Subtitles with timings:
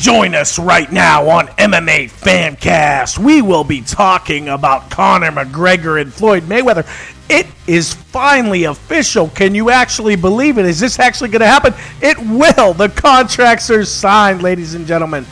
[0.00, 3.18] Join us right now on MMA Fancast.
[3.18, 6.86] We will be talking about Conor McGregor and Floyd Mayweather.
[7.28, 9.28] It is finally official.
[9.28, 10.64] Can you actually believe it?
[10.64, 11.74] Is this actually going to happen?
[12.00, 12.72] It will.
[12.72, 15.26] The contracts are signed, ladies and gentlemen.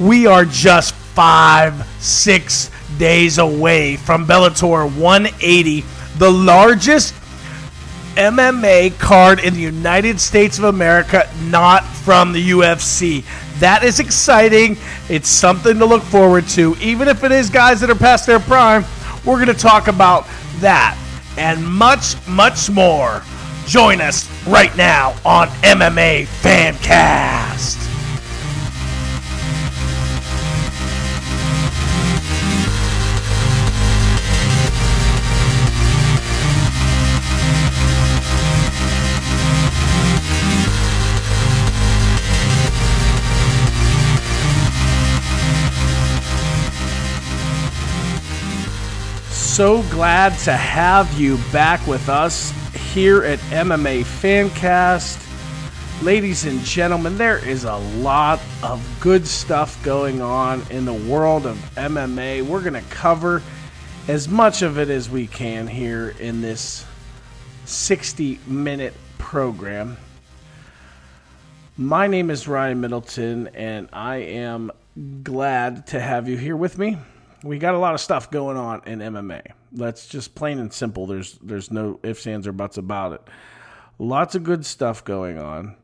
[0.00, 5.84] We are just five, six days away from Bellator 180,
[6.16, 7.12] the largest
[8.14, 13.22] MMA card in the United States of America, not from the UFC.
[13.58, 14.76] That is exciting.
[15.08, 16.76] It's something to look forward to.
[16.80, 18.84] Even if it is guys that are past their prime,
[19.24, 20.26] we're going to talk about
[20.60, 20.98] that
[21.38, 23.22] and much, much more.
[23.66, 27.85] Join us right now on MMA Fancast.
[49.56, 52.50] So glad to have you back with us
[52.92, 55.18] here at MMA Fancast.
[56.02, 61.46] Ladies and gentlemen, there is a lot of good stuff going on in the world
[61.46, 62.42] of MMA.
[62.42, 63.42] We're going to cover
[64.08, 66.84] as much of it as we can here in this
[67.64, 69.96] 60 minute program.
[71.78, 74.70] My name is Ryan Middleton, and I am
[75.22, 76.98] glad to have you here with me
[77.46, 79.42] we got a lot of stuff going on in MMA.
[79.72, 81.06] That's just plain and simple.
[81.06, 83.22] There's there's no ifs, ands, or buts about it.
[83.98, 85.76] Lots of good stuff going on.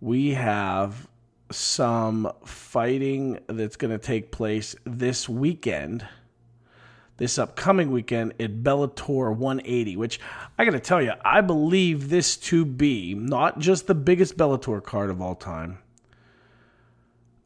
[0.00, 1.08] We have
[1.50, 6.06] some fighting that's going to take place this weekend,
[7.18, 10.18] this upcoming weekend at Bellator 180, which
[10.58, 14.82] I got to tell you, I believe this to be not just the biggest Bellator
[14.82, 15.78] card of all time,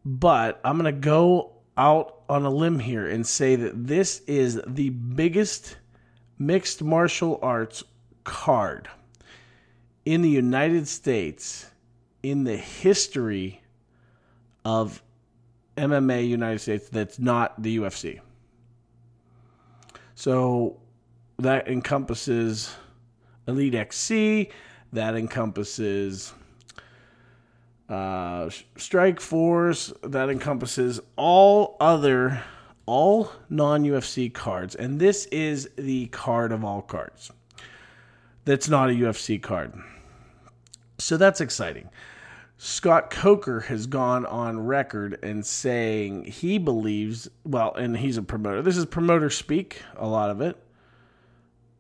[0.05, 4.61] but I'm going to go out on a limb here and say that this is
[4.67, 5.77] the biggest
[6.39, 7.85] mixed martial arts
[8.25, 8.89] card
[10.05, 11.67] in the United States
[12.23, 13.63] in the history
[14.65, 15.03] of
[15.77, 18.21] MMA United States that's not the UFC.
[20.15, 20.81] So
[21.39, 22.75] that encompasses
[23.47, 24.51] Elite XC,
[24.93, 26.33] that encompasses
[27.89, 32.43] uh, Strikeforce that encompasses all other,
[32.85, 37.31] all non UFC cards, and this is the card of all cards.
[38.45, 39.73] That's not a UFC card.
[40.99, 41.89] So that's exciting.
[42.59, 48.63] Scott Coker has gone on record and saying he believes, well, and he's a promoter.
[48.63, 50.57] This is promoter speak, a lot of it.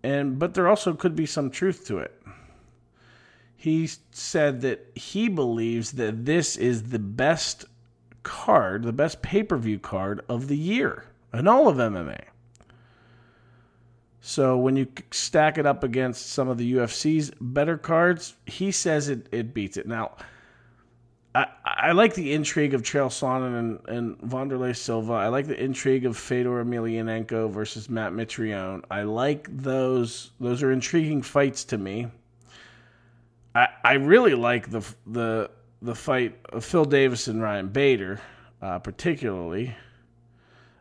[0.03, 2.17] And but there also could be some truth to it
[3.56, 7.65] he said that he believes that this is the best
[8.22, 12.21] card, the best pay per view card of the year in all of MMA.
[14.21, 19.09] So when you stack it up against some of the UFC's better cards, he says
[19.09, 19.87] it, it beats it.
[19.87, 20.17] Now,
[21.33, 25.12] I, I like the intrigue of Chael Sonnen and, and Silva.
[25.12, 28.83] I like the intrigue of Fedor Emelianenko versus Matt Mitrione.
[28.91, 30.33] I like those.
[30.41, 32.09] Those are intriguing fights to me.
[33.84, 35.50] I, really like the the
[35.81, 38.21] the fight of Phil Davis and Ryan Bader,
[38.61, 39.75] uh, particularly.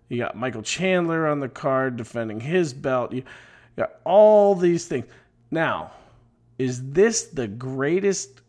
[0.10, 3.14] You got Michael Chandler on the card defending his belt.
[3.14, 3.24] You
[3.78, 5.06] got all these things.
[5.52, 5.92] Now,
[6.58, 8.42] is this the greatest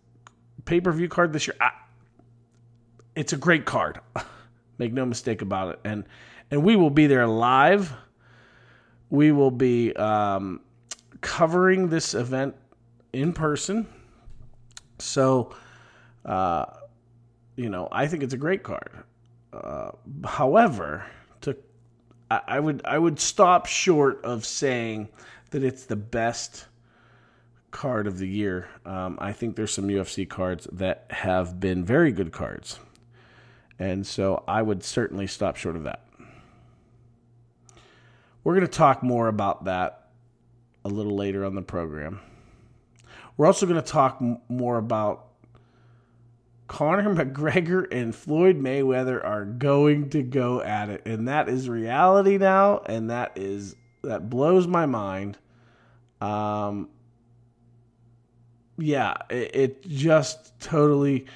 [0.65, 1.57] pay per view card this year?
[1.61, 1.71] I,
[3.15, 4.01] it's a great card.
[4.79, 5.81] Make no mistake about it.
[5.85, 6.05] And
[6.51, 7.93] and we will be there live.
[9.09, 10.61] We will be um,
[11.21, 12.57] covering this event
[13.13, 13.87] in person
[14.99, 15.55] so,
[16.25, 16.67] uh,
[17.57, 18.91] you know, I think it's a great card.
[19.53, 19.93] Uh,
[20.25, 21.05] however,
[21.43, 21.57] to
[22.31, 25.09] I, I would I would stop short of saying
[25.51, 26.67] that it's the best
[27.71, 28.69] card of the year.
[28.85, 32.79] Um, I think there's some UFC cards that have been very good cards,
[33.79, 36.03] and so I would certainly stop short of that.
[38.45, 40.11] We're going to talk more about that
[40.85, 42.21] a little later on the program.
[43.37, 45.27] We're also going to talk m- more about
[46.69, 52.39] Conor McGregor and Floyd Mayweather are going to go at it, and that is reality
[52.39, 55.39] now, and that is that blows my mind.
[56.21, 56.89] Um,
[58.79, 61.27] yeah, it, it just totally,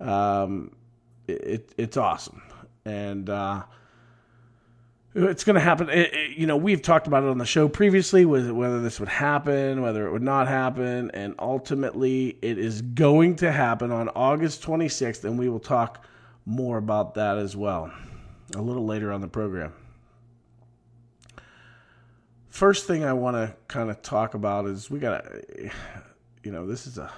[0.00, 0.72] um,
[1.26, 2.42] it, it's awesome,
[2.84, 3.62] and uh,
[5.14, 5.88] it's going to happen.
[5.88, 9.08] It, it, you know, we've talked about it on the show previously, whether this would
[9.08, 14.62] happen, whether it would not happen, and ultimately, it is going to happen on August
[14.62, 16.04] 26th, and we will talk
[16.46, 17.92] more about that as well
[18.56, 19.72] a little later on the program.
[22.48, 25.70] First thing I want to kind of talk about is we got to,
[26.42, 27.10] you know, this is a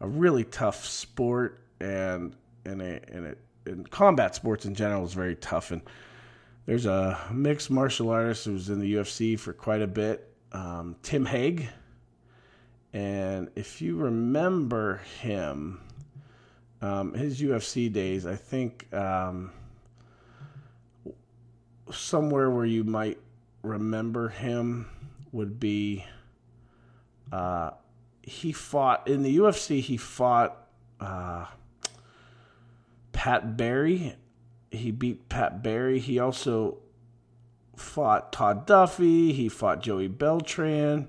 [0.00, 5.12] a really tough sport and and a and it and combat sports in general is
[5.12, 5.82] very tough and
[6.66, 10.96] there's a mixed martial artist who was in the UFC for quite a bit, um,
[11.02, 11.68] Tim Hague,
[12.92, 15.80] and if you remember him,
[16.80, 19.52] um, his UFC days, I think um,
[21.90, 23.18] somewhere where you might
[23.62, 24.88] remember him
[25.32, 26.04] would be
[27.32, 27.70] uh,
[28.22, 29.80] he fought in the UFC.
[29.80, 30.68] He fought
[31.00, 31.46] uh,
[33.12, 34.14] Pat Barry.
[34.76, 35.98] He beat Pat Barry.
[35.98, 36.78] He also
[37.76, 39.32] fought Todd Duffy.
[39.32, 41.08] He fought Joey Beltran.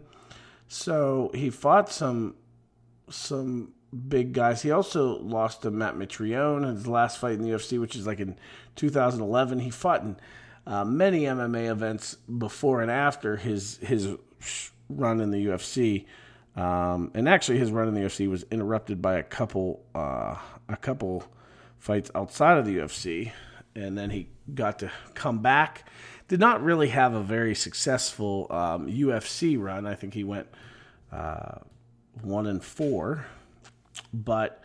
[0.68, 2.36] So he fought some
[3.10, 3.74] some
[4.10, 4.62] big guys.
[4.62, 8.06] He also lost to Matt Mitrione in his last fight in the UFC, which is
[8.06, 8.38] like in
[8.76, 9.60] 2011.
[9.60, 10.18] He fought in
[10.66, 14.18] uh, many MMA events before and after his his
[14.90, 16.06] run in the UFC.
[16.56, 20.36] Um, and actually, his run in the UFC was interrupted by a couple uh,
[20.68, 21.24] a couple
[21.80, 23.32] fights outside of the UFC,
[23.78, 25.88] and then he got to come back.
[26.28, 29.86] Did not really have a very successful um, UFC run.
[29.86, 30.48] I think he went
[31.12, 31.60] uh,
[32.22, 33.28] one and four,
[34.14, 34.64] but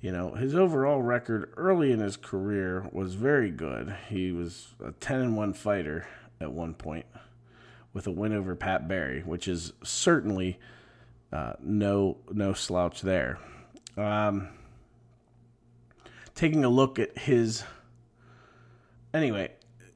[0.00, 3.94] you know, his overall record early in his career was very good.
[4.08, 6.06] He was a 10 and 1 fighter
[6.40, 7.06] at one point
[7.92, 10.60] with a win over Pat Barry, which is certainly
[11.32, 13.38] uh, no no slouch there.
[13.96, 14.48] Um,
[16.36, 17.64] taking a look at his
[19.12, 19.52] anyway,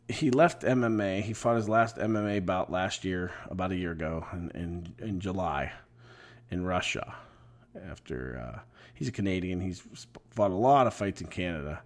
[0.08, 1.22] he left MMA.
[1.22, 5.20] He fought his last MMA bout last year, about a year ago, in in, in
[5.20, 5.72] July,
[6.50, 7.14] in Russia.
[7.88, 8.60] After uh,
[8.94, 9.60] he's a Canadian.
[9.60, 9.82] He's
[10.30, 11.82] fought a lot of fights in Canada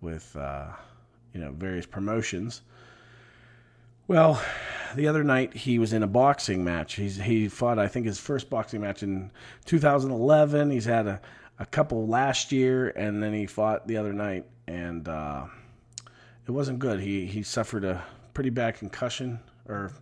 [0.00, 0.68] with uh,
[1.32, 2.62] you know various promotions.
[4.06, 4.40] Well,
[4.94, 6.94] the other night he was in a boxing match.
[6.94, 9.30] He's he fought I think his first boxing match in
[9.64, 10.70] 2011.
[10.70, 11.20] He's had a,
[11.58, 15.46] a couple last year, and then he fought the other night, and uh,
[16.46, 17.00] it wasn't good.
[17.00, 18.04] He he suffered a
[18.34, 19.92] pretty bad concussion or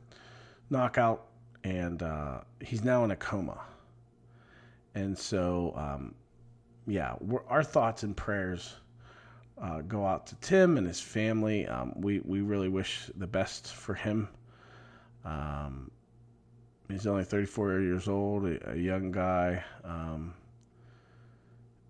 [0.71, 1.27] knockout,
[1.65, 3.61] and uh, he's now in a coma.
[4.95, 6.15] And so um,
[6.87, 7.15] yeah,
[7.49, 8.75] our thoughts and prayers
[9.61, 11.67] uh, go out to Tim and his family.
[11.67, 14.29] Um, we we really wish the best for him.
[15.25, 15.91] Um,
[16.89, 20.35] he's only 34 years old, a, a young guy, um,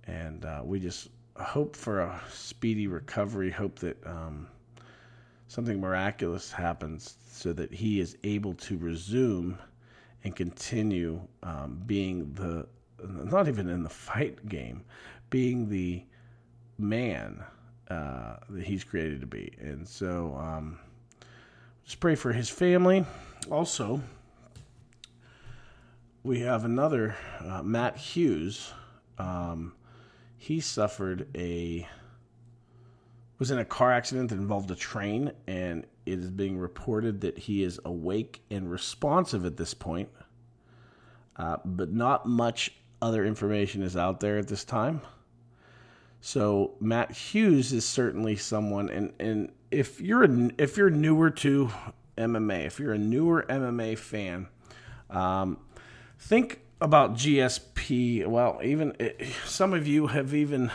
[0.05, 1.09] and uh, we just
[1.39, 3.51] hope for a speedy recovery.
[3.51, 4.49] Hope that um,
[5.49, 9.59] something miraculous happens so that he is able to resume
[10.25, 12.67] and continue um, being the
[13.05, 14.85] not even in the fight game,
[15.31, 16.05] being the
[16.79, 17.43] man
[17.91, 19.53] uh, that he's created to be.
[19.61, 20.79] And so um,
[21.85, 23.05] just pray for his family.
[23.51, 24.01] Also,
[26.23, 28.73] we have another, uh, Matt Hughes.
[29.19, 29.75] Um,
[30.43, 31.87] he suffered a
[33.39, 37.39] was in a car accident that involved a train, and it is being reported that
[37.39, 40.09] he is awake and responsive at this point,
[41.37, 45.01] uh, but not much other information is out there at this time.
[46.21, 51.71] So Matt Hughes is certainly someone, and and if you're a, if you're newer to
[52.19, 54.49] MMA, if you're a newer MMA fan,
[55.09, 55.59] um,
[56.19, 58.27] think about GSP.
[58.27, 60.71] Well, even it, eh, some of you have even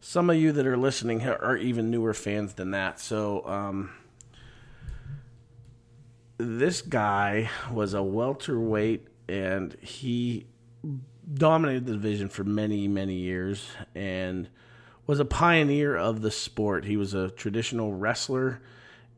[0.00, 3.00] some of you that are listening are even newer fans than that.
[3.00, 3.90] So um,
[6.38, 10.46] this guy was a welterweight, and he
[11.32, 14.48] dominated the division for many, many years and
[15.06, 16.84] was a pioneer of the sport.
[16.84, 18.60] He was a traditional wrestler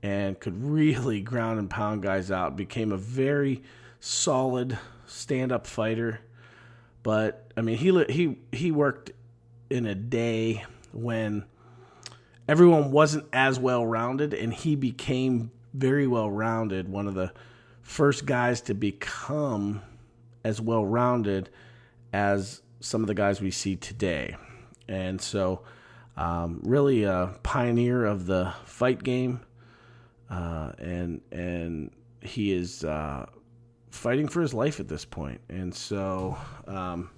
[0.03, 2.57] and could really ground and pound guys out.
[2.57, 3.63] Became a very
[4.01, 4.79] solid
[5.13, 6.21] stand-up fighter.
[7.03, 9.13] But I mean, he he he worked
[9.71, 11.45] in a day when
[12.49, 16.89] everyone wasn't as well rounded, and he became very well rounded.
[16.89, 17.33] One of the
[17.83, 19.83] first guys to become
[20.45, 21.51] as well rounded
[22.13, 24.37] as some of the guys we see today.
[24.89, 25.63] And so,
[26.17, 29.41] um, really a pioneer of the fight game,
[30.31, 31.91] uh, and and
[32.21, 33.27] he is uh,
[33.93, 35.41] fighting for his life at this point.
[35.49, 37.11] And so, um,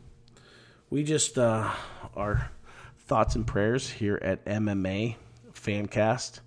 [0.90, 1.70] we just uh,
[2.14, 2.50] our
[2.98, 5.16] thoughts and prayers here at MMA
[5.54, 6.40] Fancast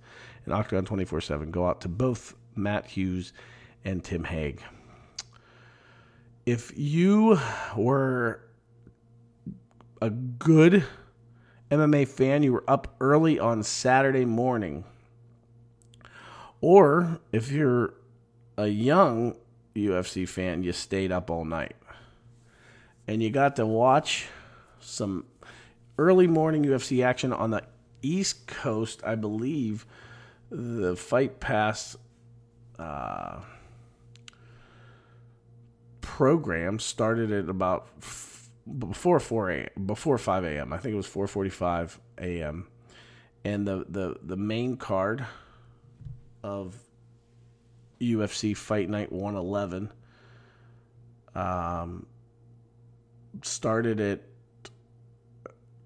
[0.45, 3.33] and Octagon twenty four seven go out to both Matt Hughes
[3.83, 4.61] and Tim Hague
[6.47, 7.37] if you
[7.75, 8.39] were
[10.01, 10.85] a good
[11.69, 14.85] MMA fan, you were up early on Saturday morning.
[16.61, 17.95] Or if you're
[18.57, 19.35] a young
[19.85, 21.75] UFC fan, you stayed up all night.
[23.07, 24.27] And you got to watch
[24.79, 25.25] some
[25.97, 27.63] early morning UFC action on the
[28.01, 29.85] East Coast, I believe.
[30.49, 31.97] The Fight Pass
[32.79, 33.41] uh,
[36.01, 39.85] program started at about f- before 4 a.m.
[39.85, 40.73] before 5 a.m.
[40.73, 42.67] I think it was 4:45 a.m.
[43.43, 45.25] And the, the the main card
[46.43, 46.75] of
[47.99, 49.91] UFC Fight Night 111
[51.37, 52.05] um,
[53.43, 54.21] started at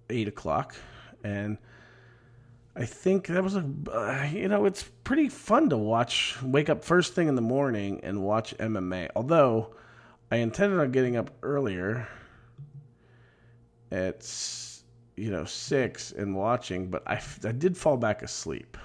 [0.10, 0.76] eight o'clock,
[1.24, 1.58] and
[2.76, 6.42] I think that was a uh, you know it's pretty fun to watch.
[6.42, 9.10] Wake up first thing in the morning and watch MMA.
[9.16, 9.76] Although
[10.32, 12.08] I intended on getting up earlier
[13.92, 14.26] at
[15.18, 18.78] you know six and watching, but I I did fall back asleep,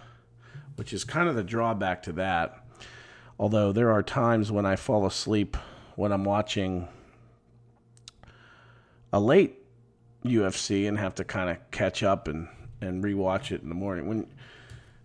[0.75, 2.66] which is kind of the drawback to that.
[3.39, 5.57] Although there are times when I fall asleep
[5.95, 6.89] when I'm watching
[9.13, 9.63] a late
[10.25, 12.49] UFC and have to kind of catch up and,
[12.81, 14.07] and rewatch it in the morning.
[14.07, 14.27] When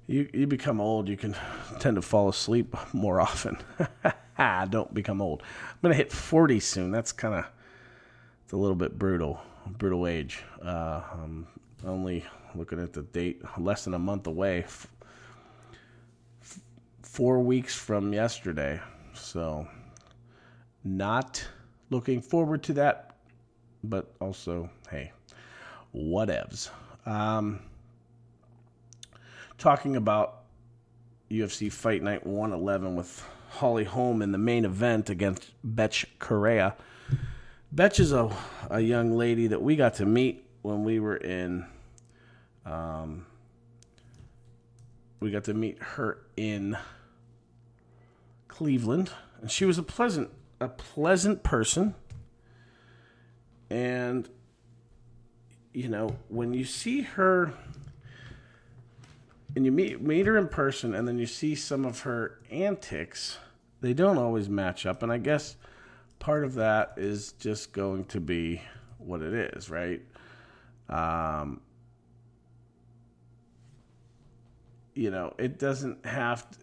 [0.08, 1.36] you, you become old, you can
[1.80, 3.58] tend to fall asleep more often.
[4.38, 5.44] I Don't become old.
[5.84, 6.92] I'm to hit 40 soon.
[6.92, 7.46] That's kind of
[8.44, 9.40] it's a little bit brutal,
[9.78, 10.44] brutal age.
[10.62, 11.48] Uh, I'm
[11.86, 14.66] only looking at the date, less than a month away,
[17.12, 18.80] four weeks from yesterday.
[19.13, 19.68] So,
[20.86, 21.46] not
[21.89, 23.18] looking forward to that,
[23.84, 25.12] but also, hey,
[25.94, 26.70] whatevs.
[27.06, 27.60] Um,
[29.58, 30.44] talking about
[31.30, 36.75] UFC Fight Night 111 with Holly Holm in the main event against Betch Correia.
[37.74, 38.34] Betch is a,
[38.70, 41.65] a young lady that we got to meet when we were in.
[42.65, 43.25] Um,
[45.20, 46.77] we got to meet her in
[48.62, 49.10] Cleveland,
[49.41, 51.96] and she was a pleasant, a pleasant person.
[53.72, 54.30] And
[55.74, 57.53] you know, when you see her
[59.56, 63.39] and you meet meet her in person and then you see some of her antics,
[63.82, 65.01] they don't always match up.
[65.01, 65.56] And I guess
[66.20, 68.62] part of that is just going to be
[69.00, 70.03] what it is, right?
[70.88, 71.62] Um,
[74.94, 76.58] you know, it doesn't have to,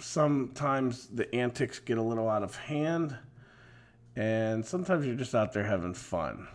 [0.00, 3.16] sometimes the antics get a little out of hand
[4.16, 6.48] and sometimes you're just out there having fun.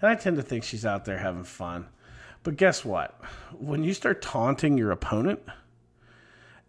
[0.00, 1.86] And I tend to think she's out there having fun.
[2.42, 3.18] But guess what?
[3.52, 5.40] When you start taunting your opponent,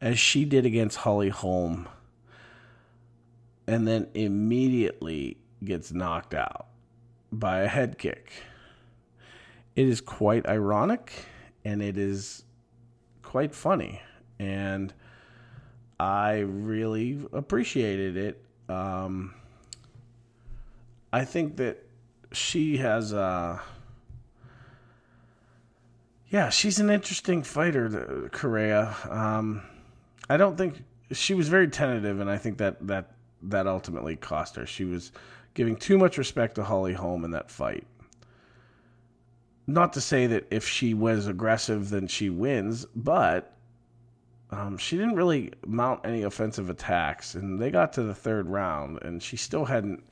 [0.02, 1.88] as she did against Holly Holm,
[3.68, 6.68] and then immediately gets knocked out
[7.32, 8.32] by a head kick,
[9.76, 11.12] it is quite ironic
[11.64, 12.44] and it is
[13.22, 14.02] quite funny.
[14.40, 14.94] And
[16.00, 18.44] I really appreciated it.
[18.68, 19.34] Um,
[21.14, 21.86] I think that
[22.32, 23.60] she has uh
[26.30, 28.94] yeah, she's an interesting fighter, Correia.
[29.10, 29.64] Um,
[30.30, 33.12] I don't think she was very tentative, and I think that that
[33.44, 34.66] that ultimately cost her.
[34.66, 35.12] She was
[35.54, 37.86] giving too much respect to Holly Holm in that fight.
[39.68, 43.55] Not to say that if she was aggressive, then she wins, but
[44.52, 49.00] um, she didn't really mount any offensive attacks, and they got to the third round,
[49.02, 50.04] and she still hadn't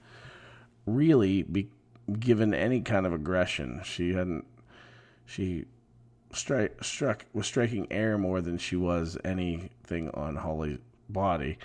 [0.86, 1.70] really be,
[2.20, 3.82] given any kind of aggression.
[3.84, 4.46] She hadn't.
[5.25, 5.66] She
[6.34, 11.58] strike struck was striking air more than she was anything on Holly's body.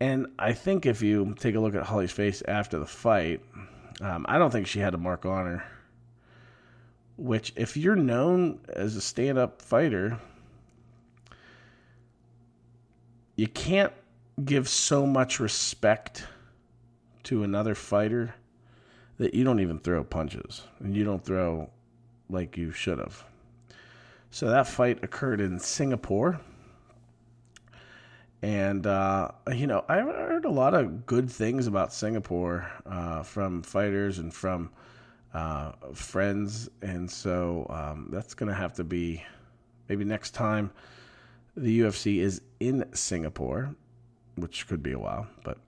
[0.00, 3.40] And I think if you take a look at Holly's face after the fight,
[4.00, 5.64] um, I don't think she had a mark on her.
[7.16, 10.20] Which, if you're known as a stand up fighter,
[13.38, 13.92] you can't
[14.44, 16.26] give so much respect
[17.22, 18.34] to another fighter
[19.18, 21.70] that you don't even throw punches and you don't throw
[22.28, 23.24] like you should have.
[24.32, 26.40] So that fight occurred in Singapore.
[28.42, 33.62] And, uh, you know, I've heard a lot of good things about Singapore uh, from
[33.62, 34.70] fighters and from
[35.32, 36.70] uh, friends.
[36.82, 39.22] And so um, that's going to have to be
[39.88, 40.72] maybe next time
[41.62, 43.74] the UFC is in Singapore,
[44.36, 45.58] which could be a while, but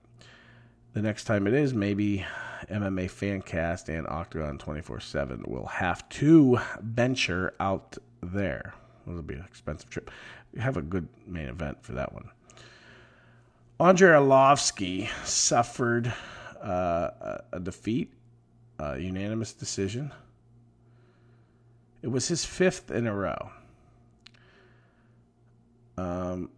[0.93, 2.25] the next time it is, maybe
[2.69, 8.73] MMA Fancast and Octagon 24 7 will have to venture out there.
[9.07, 10.11] It'll be an expensive trip.
[10.53, 12.29] We have a good main event for that one.
[13.79, 16.13] Andrei Arlovsky suffered
[16.61, 18.13] uh, a defeat,
[18.77, 20.11] a unanimous decision
[22.01, 23.51] It was his fifth in a row.
[26.01, 26.49] Um,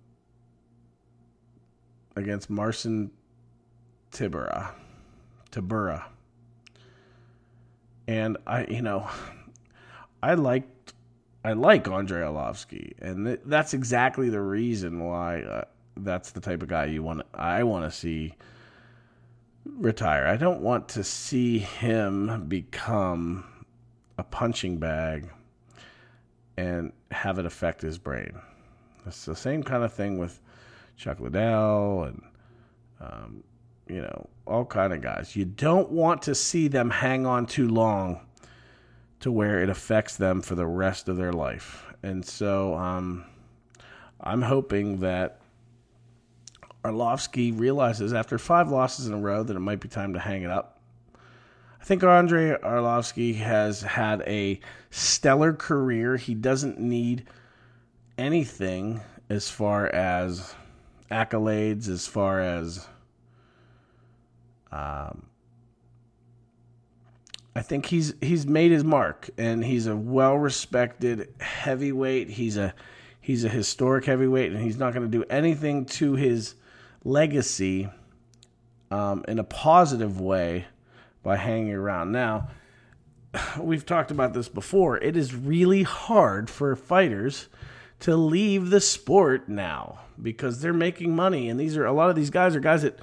[2.15, 3.11] against Marcin
[4.11, 4.71] Tybura.
[5.51, 6.03] Tybura.
[8.07, 9.09] And I, you know,
[10.21, 10.93] I liked,
[11.43, 15.63] I like Andrei Arlovsky, and th- that's exactly the reason why uh,
[15.97, 17.23] that's the type of guy you want.
[17.33, 18.35] I want to see
[19.65, 20.25] retire.
[20.25, 23.45] I don't want to see him become
[24.17, 25.29] a punching bag
[26.55, 28.39] and have it affect his brain.
[29.05, 30.39] It's the same kind of thing with
[30.97, 32.21] Chuck Liddell and
[33.01, 33.43] um,
[33.87, 35.35] you know all kind of guys.
[35.35, 38.21] You don't want to see them hang on too long
[39.19, 41.85] to where it affects them for the rest of their life.
[42.03, 43.23] And so um,
[44.19, 45.39] I'm hoping that
[46.83, 50.43] Arlovsky realizes after five losses in a row that it might be time to hang
[50.43, 50.81] it up.
[51.79, 56.17] I think Andrei Arlovsky has had a stellar career.
[56.17, 57.25] He doesn't need
[58.17, 60.55] anything as far as
[61.11, 62.87] accolades, as far as
[64.71, 65.27] um,
[67.55, 72.31] I think he's he's made his mark, and he's a well respected heavyweight.
[72.31, 72.73] He's a
[73.21, 76.55] he's a historic heavyweight, and he's not going to do anything to his
[77.03, 77.89] legacy
[78.89, 80.65] um, in a positive way
[81.21, 82.11] by hanging around.
[82.11, 82.49] Now,
[83.59, 84.97] we've talked about this before.
[84.97, 87.47] It is really hard for fighters
[88.03, 92.17] to leave the sport now because they're making money, and these are a lot of
[92.17, 92.99] these guys are guys that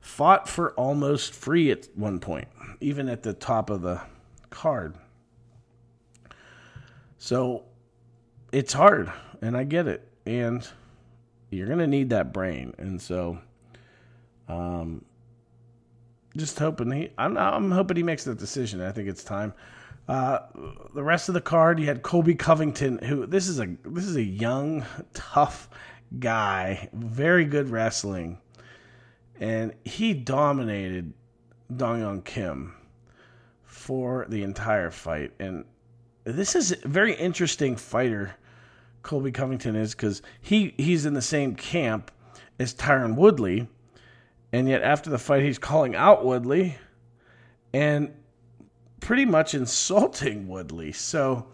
[0.00, 2.46] fought for almost free at one point,
[2.80, 4.00] even at the top of the
[4.50, 4.94] card.
[7.18, 7.64] So
[8.52, 10.06] it's hard, and I get it.
[10.24, 10.64] And
[11.50, 12.74] you're going to need that brain.
[12.78, 13.38] And so,
[14.46, 15.04] um,
[16.36, 18.80] just hoping he, I'm, I'm hoping he makes the decision.
[18.80, 19.52] I think it's time.
[20.08, 20.40] Uh,
[20.94, 24.16] the rest of the card, you had Colby Covington, who this is a this is
[24.16, 25.68] a young, tough
[26.18, 28.38] guy, very good wrestling,
[29.40, 31.12] and he dominated
[31.74, 32.74] Dong Hyun Kim
[33.64, 35.32] for the entire fight.
[35.38, 35.64] And
[36.24, 38.36] this is a very interesting fighter
[39.04, 42.10] Colby Covington is because he, he's in the same camp
[42.58, 43.68] as Tyron Woodley.
[44.52, 46.76] And yet, after the fight, he's calling out Woodley
[47.72, 48.12] and
[49.04, 50.90] pretty much insulting Woodley.
[50.90, 51.46] So,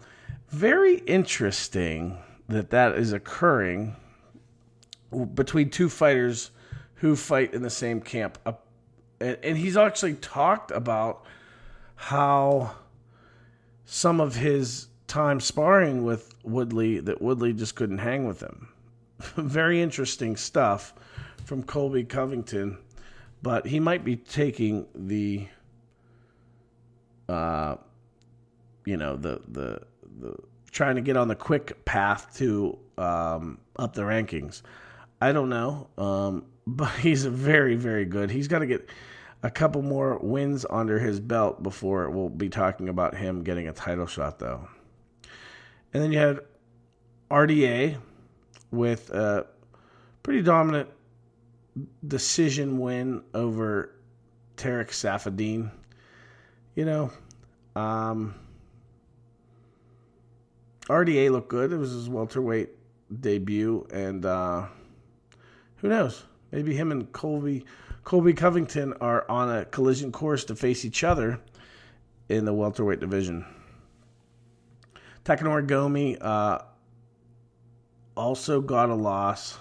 [0.47, 3.97] very interesting that that is occurring
[5.33, 6.51] between two fighters
[6.95, 8.37] who fight in the same camp.
[9.19, 11.25] And he's actually talked about
[11.95, 12.71] how
[13.83, 18.69] some of his time sparring with Woodley that Woodley just couldn't hang with him.
[19.35, 20.93] Very interesting stuff
[21.43, 22.77] from Colby Covington,
[23.41, 25.49] but he might be taking the,
[27.31, 27.77] uh,
[28.85, 29.81] you know, the the
[30.19, 30.35] the
[30.71, 34.61] trying to get on the quick path to um, up the rankings.
[35.21, 38.29] I don't know, um, but he's very very good.
[38.31, 38.89] He's got to get
[39.43, 43.73] a couple more wins under his belt before we'll be talking about him getting a
[43.73, 44.67] title shot, though.
[45.93, 46.41] And then you had
[47.29, 47.97] RDA
[48.71, 49.47] with a
[50.23, 50.89] pretty dominant
[52.07, 53.95] decision win over
[54.57, 55.71] Tarec Saffiedine.
[56.75, 57.11] You know,
[57.75, 58.33] um,
[60.83, 61.73] RDA looked good.
[61.73, 62.69] It was his welterweight
[63.19, 64.67] debut, and uh,
[65.77, 66.23] who knows?
[66.51, 67.65] Maybe him and Colby
[68.03, 71.39] Colby Covington are on a collision course to face each other
[72.29, 73.45] in the welterweight division.
[75.23, 76.59] Takanori Gomi uh,
[78.17, 79.57] also got a loss,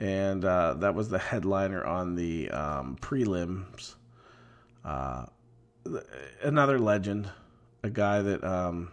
[0.00, 3.94] and uh, that was the headliner on the um, prelims.
[6.42, 7.28] Another legend,
[7.82, 8.90] a guy that um,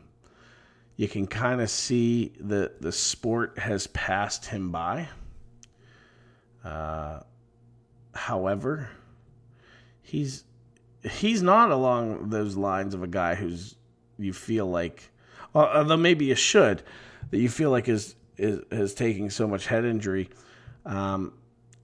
[0.95, 5.07] you can kind of see the the sport has passed him by.
[6.63, 7.21] Uh,
[8.13, 8.89] however,
[10.01, 10.43] he's
[11.03, 13.75] he's not along those lines of a guy who's
[14.17, 15.09] you feel like
[15.53, 16.83] although maybe you should,
[17.31, 20.29] that you feel like is is, is taking so much head injury.
[20.85, 21.33] Um,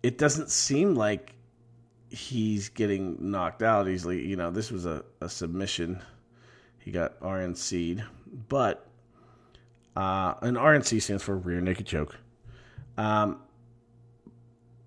[0.03, 1.34] it doesn't seem like
[2.15, 4.25] he's getting knocked out easily.
[4.25, 6.01] You know, this was a, a submission.
[6.79, 8.03] He got RNC'd,
[8.49, 8.87] but
[9.95, 12.15] uh, an RNC stands for rear naked choke.
[12.97, 13.41] Um,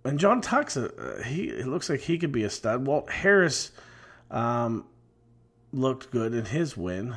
[0.05, 2.87] and Jon Tuck's a, he it looks like he could be a stud.
[2.87, 3.73] Walt Harris
[4.31, 4.87] um,
[5.73, 7.17] looked good in his win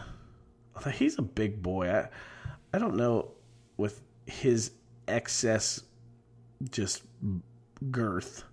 [0.90, 1.90] he's a big boy.
[1.90, 2.10] I,
[2.74, 3.32] I don't know
[3.78, 4.72] with his
[5.08, 5.82] excess
[6.70, 7.04] just
[7.90, 8.44] girth.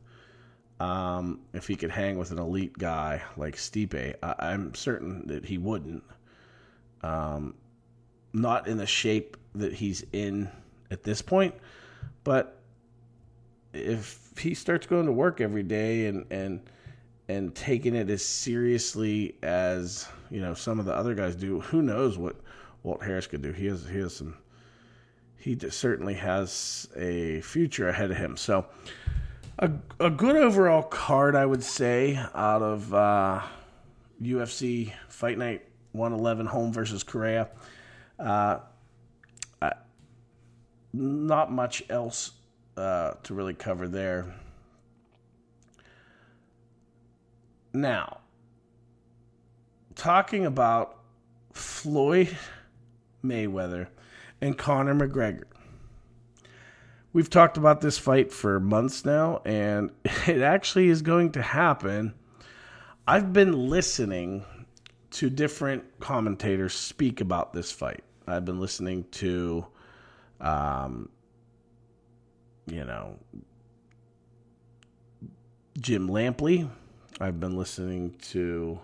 [0.81, 5.45] Um, if he could hang with an elite guy like Stipe, I, am certain that
[5.45, 6.05] he wouldn't.
[7.03, 7.55] Um,
[8.33, 10.49] not in the shape that he's in
[10.91, 11.55] at this point,
[12.23, 12.61] but
[13.73, 16.61] if he starts going to work every day and and
[17.29, 21.83] and taking it as seriously as you know some of the other guys do, who
[21.83, 22.37] knows what
[22.83, 23.53] Walt Harris could do?
[23.53, 24.37] He has he has some.
[25.37, 28.37] He certainly has a future ahead of him.
[28.37, 28.67] So,
[29.59, 33.43] a a good overall card, I would say, out of uh,
[34.23, 37.49] UFC Fight Night 111 Holm versus Correia.
[38.19, 38.59] Uh,
[39.61, 39.73] I,
[40.93, 42.33] not much else
[42.77, 44.35] uh, to really cover there.
[47.75, 48.19] Now,
[49.95, 50.99] talking about
[51.53, 52.37] Floyd
[53.25, 53.89] Mayweather
[54.41, 55.45] and Conor McGregor.
[57.13, 59.91] We've talked about this fight for months now, and
[60.27, 62.15] it actually is going to happen.
[63.07, 64.45] I've been listening
[65.13, 68.05] to different commentators speak about this fight.
[68.27, 69.67] I've been listening to,
[70.39, 71.09] um,
[72.67, 73.17] you know,
[75.81, 76.69] Jim Lampley.
[77.21, 78.79] I've been listening to,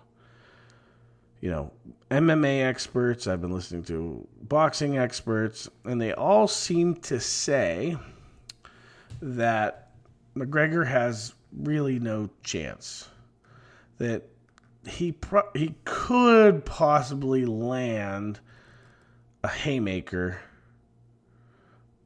[1.43, 1.71] you know,
[2.11, 3.27] MMA experts.
[3.27, 7.99] I've been listening to boxing experts, and they all seem to say
[9.25, 9.89] that
[10.37, 13.09] McGregor has really no chance.
[13.99, 14.29] That
[14.87, 18.41] he pro- he could possibly land
[19.43, 20.39] a haymaker,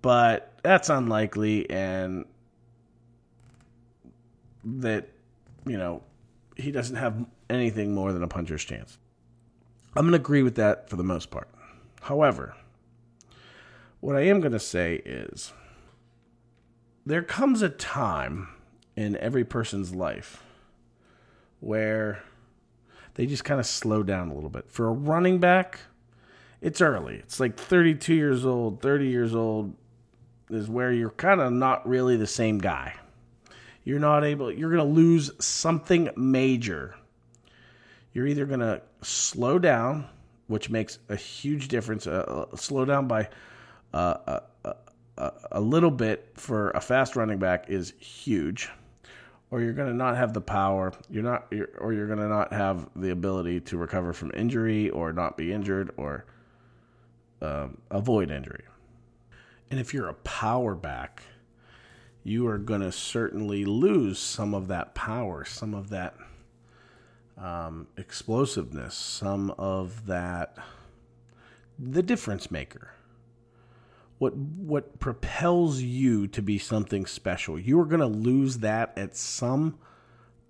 [0.01, 2.25] but that's unlikely, and
[4.65, 5.09] that
[5.67, 6.03] you know
[6.55, 8.99] he doesn't have anything more than a puncher's chance.
[9.97, 11.49] I'm going to agree with that for the most part.
[12.03, 12.55] However,
[14.01, 15.53] what I am going to say is
[17.07, 18.49] there comes a time
[18.97, 20.43] in every person's life
[21.61, 22.23] where
[23.15, 24.71] they just kind of slow down a little bit.
[24.71, 25.81] For a running back,
[26.61, 27.17] it's early.
[27.17, 29.75] It's like 32 years old, 30 years old
[30.51, 32.95] is where you're kind of not really the same guy.
[33.85, 36.95] You're not able, you're going to lose something major
[38.19, 40.09] you're either going to slow down,
[40.49, 43.29] which makes a huge difference, uh, uh slow down by
[43.95, 44.73] uh, uh,
[45.53, 48.71] a little bit for a fast running back is huge,
[49.51, 50.93] or you're going to not have the power.
[51.11, 54.91] You're not, you're, or you're going to not have the ability to recover from injury,
[54.91, 56.25] or not be injured, or
[57.43, 58.65] um, avoid injury.
[59.71, 61.23] And if you're a power back,
[62.25, 66.15] you are going to certainly lose some of that power, some of that
[67.37, 70.57] um, explosiveness, some of that,
[71.79, 72.93] the difference maker.
[74.19, 77.59] What what propels you to be something special?
[77.59, 79.79] You are going to lose that at some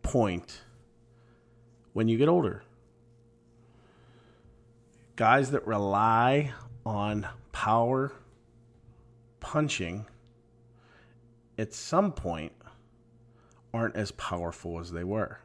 [0.03, 0.63] point
[1.93, 2.63] when you get older.
[5.17, 6.53] Guys that rely
[6.87, 8.13] on power
[9.41, 10.07] punching
[11.59, 12.53] at some point
[13.75, 15.41] aren't as powerful as they were.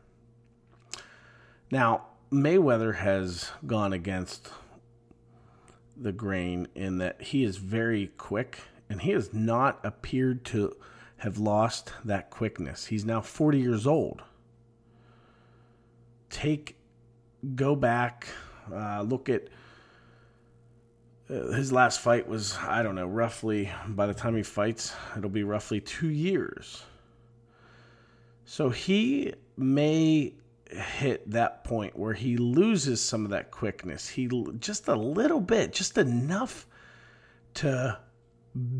[1.71, 4.49] Now, Mayweather has gone against
[5.95, 10.75] the grain in that he is very quick and he has not appeared to
[11.17, 12.85] have lost that quickness.
[12.85, 14.21] He's now 40 years old.
[16.29, 16.75] Take,
[17.55, 18.27] go back,
[18.71, 19.47] uh, look at
[21.29, 25.29] uh, his last fight was, I don't know, roughly, by the time he fights, it'll
[25.29, 26.83] be roughly two years.
[28.45, 30.33] So he may
[30.75, 34.07] hit that point where he loses some of that quickness.
[34.07, 36.67] He just a little bit, just enough
[37.55, 37.99] to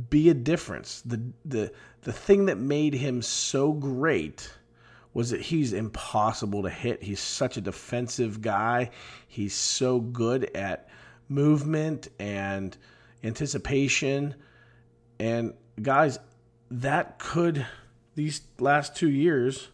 [0.10, 1.01] be a difference.
[1.01, 4.51] The the the thing that made him so great
[5.13, 7.03] was that he's impossible to hit.
[7.03, 8.89] He's such a defensive guy.
[9.27, 10.89] He's so good at
[11.29, 12.75] movement and
[13.23, 14.36] anticipation.
[15.19, 16.17] And guys,
[16.71, 17.65] that could
[18.15, 19.69] these last 2 years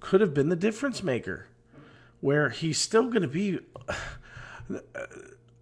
[0.00, 1.46] could have been the difference maker,
[2.20, 3.60] where he's still going to be.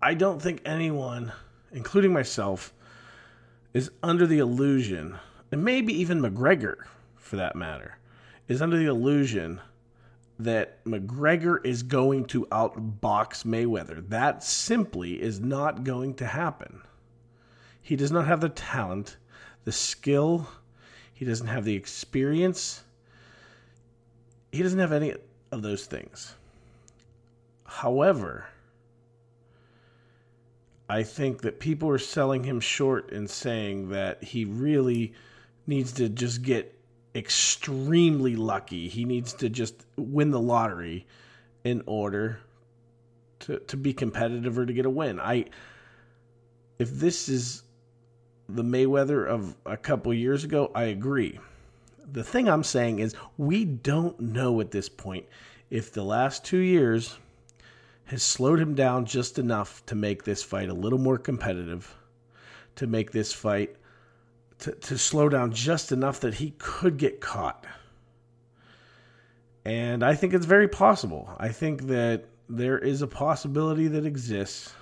[0.00, 1.32] I don't think anyone,
[1.72, 2.72] including myself,
[3.74, 5.18] is under the illusion,
[5.52, 6.76] and maybe even McGregor
[7.16, 7.98] for that matter,
[8.48, 9.60] is under the illusion
[10.38, 14.08] that McGregor is going to outbox Mayweather.
[14.08, 16.80] That simply is not going to happen.
[17.82, 19.16] He does not have the talent,
[19.64, 20.48] the skill,
[21.12, 22.84] he doesn't have the experience
[24.52, 25.14] he doesn't have any
[25.52, 26.34] of those things.
[27.64, 28.46] However,
[30.88, 35.12] I think that people are selling him short and saying that he really
[35.66, 36.74] needs to just get
[37.14, 38.88] extremely lucky.
[38.88, 41.06] He needs to just win the lottery
[41.64, 42.40] in order
[43.40, 45.20] to, to be competitive or to get a win.
[45.20, 45.46] I
[46.78, 47.62] if this is
[48.48, 51.38] the Mayweather of a couple years ago, I agree.
[52.10, 55.26] The thing I'm saying is we don't know at this point
[55.70, 57.16] if the last two years
[58.06, 61.94] has slowed him down just enough to make this fight a little more competitive,
[62.76, 63.76] to make this fight
[64.60, 67.66] to, to slow down just enough that he could get caught.
[69.64, 71.30] And I think it's very possible.
[71.38, 74.72] I think that there is a possibility that exists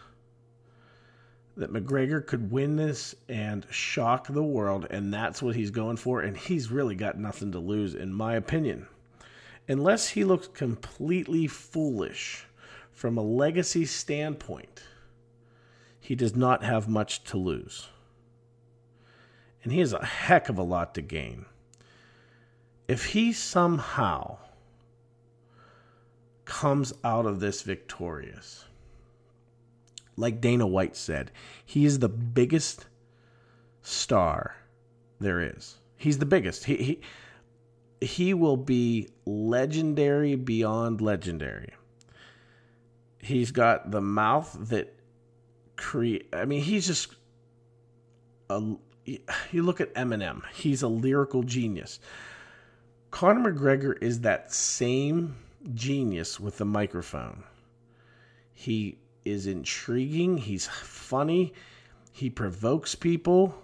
[1.56, 6.20] that McGregor could win this and shock the world, and that's what he's going for.
[6.20, 8.86] And he's really got nothing to lose, in my opinion.
[9.68, 12.46] Unless he looks completely foolish
[12.92, 14.82] from a legacy standpoint,
[15.98, 17.88] he does not have much to lose.
[19.64, 21.46] And he has a heck of a lot to gain.
[22.86, 24.38] If he somehow
[26.44, 28.65] comes out of this victorious,
[30.16, 31.30] like Dana White said,
[31.64, 32.86] he is the biggest
[33.82, 34.56] star
[35.20, 35.76] there is.
[35.96, 36.64] He's the biggest.
[36.64, 37.00] He he
[38.00, 41.72] he will be legendary beyond legendary.
[43.18, 44.94] He's got the mouth that
[45.76, 46.28] create.
[46.32, 47.14] I mean, he's just
[48.50, 48.74] a.
[49.52, 50.42] You look at Eminem.
[50.52, 52.00] He's a lyrical genius.
[53.12, 55.36] Conor McGregor is that same
[55.74, 57.44] genius with the microphone.
[58.52, 60.38] He is intriguing.
[60.38, 61.52] He's funny.
[62.12, 63.54] He provokes people.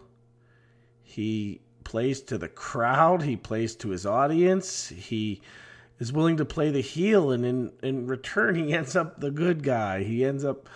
[1.02, 3.22] He plays to the crowd.
[3.22, 4.88] He plays to his audience.
[4.88, 5.40] He
[5.98, 9.62] is willing to play the heel, and in, in return, he ends up the good
[9.62, 10.02] guy.
[10.02, 10.68] He ends up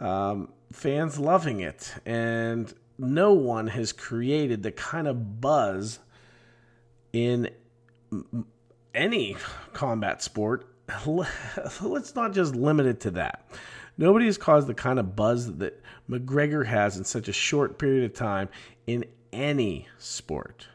[0.00, 1.94] um, fans loving it.
[2.04, 5.98] And no one has created the kind of buzz
[7.12, 7.50] in
[8.94, 9.36] any
[9.72, 10.66] combat sport.
[11.06, 13.46] Let's not just limit it to that.
[14.00, 18.02] Nobody has caused the kind of buzz that McGregor has in such a short period
[18.04, 18.48] of time
[18.86, 20.66] in any sport.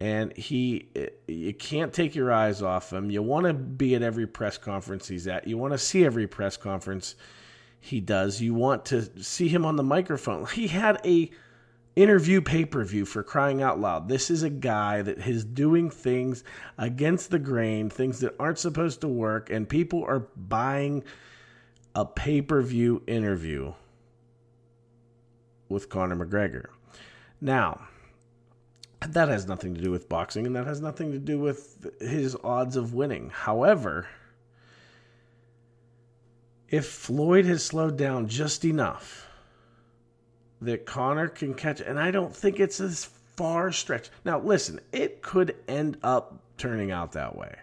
[0.00, 0.88] And he,
[1.26, 3.10] you can't take your eyes off him.
[3.10, 5.46] You want to be at every press conference he's at.
[5.46, 7.14] You want to see every press conference
[7.78, 8.40] he does.
[8.40, 10.46] You want to see him on the microphone.
[10.54, 11.30] He had a
[11.98, 14.08] interview pay per view for crying out loud.
[14.08, 16.44] This is a guy that is doing things
[16.78, 21.02] against the grain, things that aren't supposed to work, and people are buying
[21.94, 23.74] a pay per view interview
[25.68, 26.66] with Conor McGregor.
[27.40, 27.88] Now,
[29.00, 32.36] that has nothing to do with boxing and that has nothing to do with his
[32.44, 33.30] odds of winning.
[33.30, 34.06] However,
[36.68, 39.27] if Floyd has slowed down just enough
[40.60, 44.10] that Conor can catch, and I don't think it's as far stretch.
[44.24, 47.54] Now, listen, it could end up turning out that way.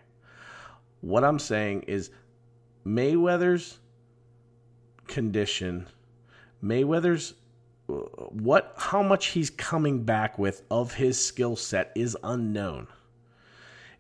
[1.02, 2.10] What I'm saying is
[2.86, 3.78] Mayweather's
[5.08, 5.88] condition,
[6.64, 7.34] Mayweather's
[7.88, 12.88] uh, what how much he's coming back with of his skill set is unknown.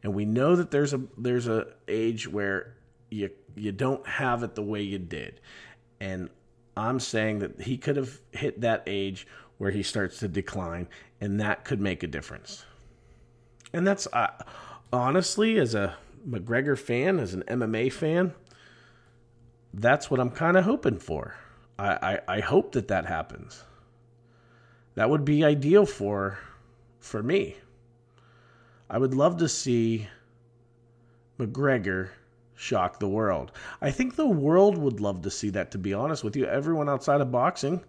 [0.01, 2.75] And we know that there's a there's a age where
[3.11, 5.39] you you don't have it the way you did.
[5.99, 6.29] And
[6.77, 10.87] I'm saying that he could have hit that age where he starts to decline,
[11.21, 12.65] and that could make a difference.
[13.73, 14.31] And that's uh,
[14.91, 15.95] honestly, as a
[16.27, 18.33] McGregor fan, as an MMA fan,
[19.73, 21.35] that's what I'm kind of hoping for.
[21.77, 23.63] I, I, I hope that that happens.
[24.95, 26.39] That would be ideal for
[26.99, 27.57] for me.
[28.89, 30.07] I would love to see
[31.37, 32.09] McGregor
[32.55, 33.51] shock the world.
[33.81, 36.45] I think the world would love to see that, to be honest with you.
[36.45, 37.83] Everyone outside of boxing.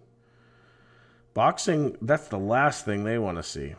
[1.33, 3.75] Boxing, that's the last thing they want to see.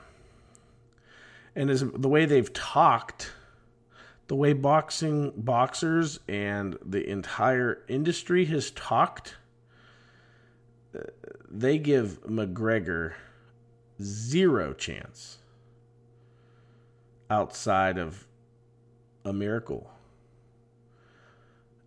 [1.55, 3.33] And is the way they've talked,
[4.29, 9.37] the way boxing boxers and the entire industry has talked,
[10.96, 11.03] uh,
[11.51, 13.14] they give McGregor
[14.01, 15.38] zero chance
[17.29, 18.27] outside of
[19.24, 19.90] a miracle.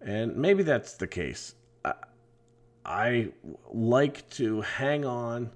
[0.01, 1.53] And maybe that's the case.
[1.85, 1.93] I,
[2.85, 3.29] I
[3.69, 5.51] like to hang on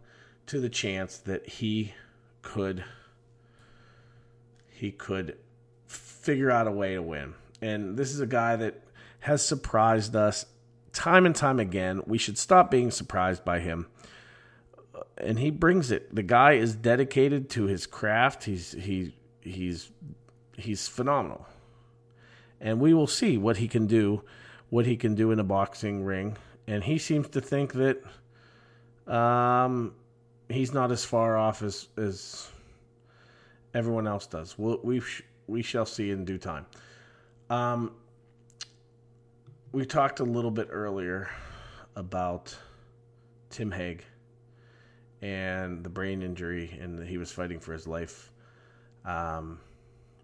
[0.47, 1.93] to the chance that he
[2.41, 2.83] could
[4.69, 5.37] he could
[5.87, 7.33] figure out a way to win.
[7.61, 8.83] And this is a guy that
[9.21, 10.45] has surprised us
[10.91, 12.01] time and time again.
[12.05, 13.87] We should stop being surprised by him.
[15.17, 16.13] And he brings it.
[16.13, 18.43] The guy is dedicated to his craft.
[18.43, 19.89] He's he he's
[20.57, 21.47] he's phenomenal
[22.61, 24.23] and we will see what he can do,
[24.69, 26.37] what he can do in a boxing ring.
[26.67, 28.01] And he seems to think that
[29.13, 29.93] um,
[30.49, 32.49] he's not as far off as as
[33.73, 34.57] everyone else does.
[34.57, 35.01] We'll, we
[35.47, 36.65] we shall see in due time.
[37.49, 37.91] Um,
[39.71, 41.29] we talked a little bit earlier
[41.95, 42.55] about
[43.49, 44.03] Tim Hague
[45.21, 48.31] and the brain injury, and he was fighting for his life.
[49.05, 49.59] Um,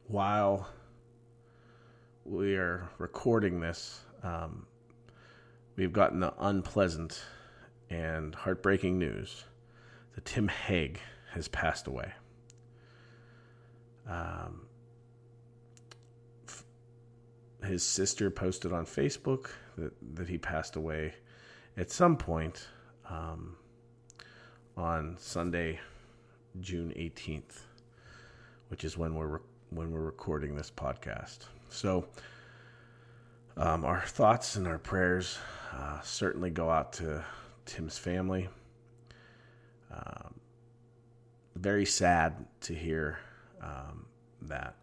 [0.07, 0.67] while
[2.25, 4.65] we are recording this, um,
[5.75, 7.21] we've gotten the unpleasant
[7.89, 9.43] and heartbreaking news
[10.15, 10.99] that Tim Hague
[11.33, 12.11] has passed away.
[14.07, 14.67] Um,
[16.47, 16.63] f-
[17.63, 21.13] his sister posted on Facebook that, that he passed away
[21.77, 22.67] at some point
[23.09, 23.55] um,
[24.77, 25.79] on Sunday,
[26.59, 27.61] June 18th,
[28.67, 29.39] which is when we're re-
[29.71, 31.39] when we're recording this podcast.
[31.69, 32.05] So,
[33.55, 35.39] um, our thoughts and our prayers
[35.73, 37.23] uh, certainly go out to
[37.65, 38.49] Tim's family.
[39.93, 40.35] Um,
[41.55, 43.19] very sad to hear
[43.61, 44.05] um,
[44.43, 44.75] that.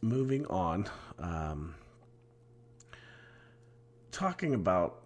[0.00, 1.74] Moving on, um,
[4.10, 5.02] talking about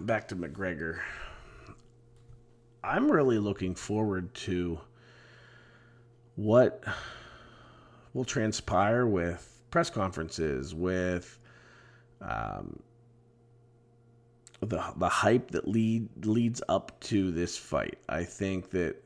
[0.00, 0.98] back to McGregor,
[2.82, 4.80] I'm really looking forward to
[6.36, 6.84] what
[8.14, 11.38] will transpire with press conferences, with
[12.20, 12.80] um,
[14.60, 17.98] the the hype that lead leads up to this fight.
[18.08, 18.96] I think that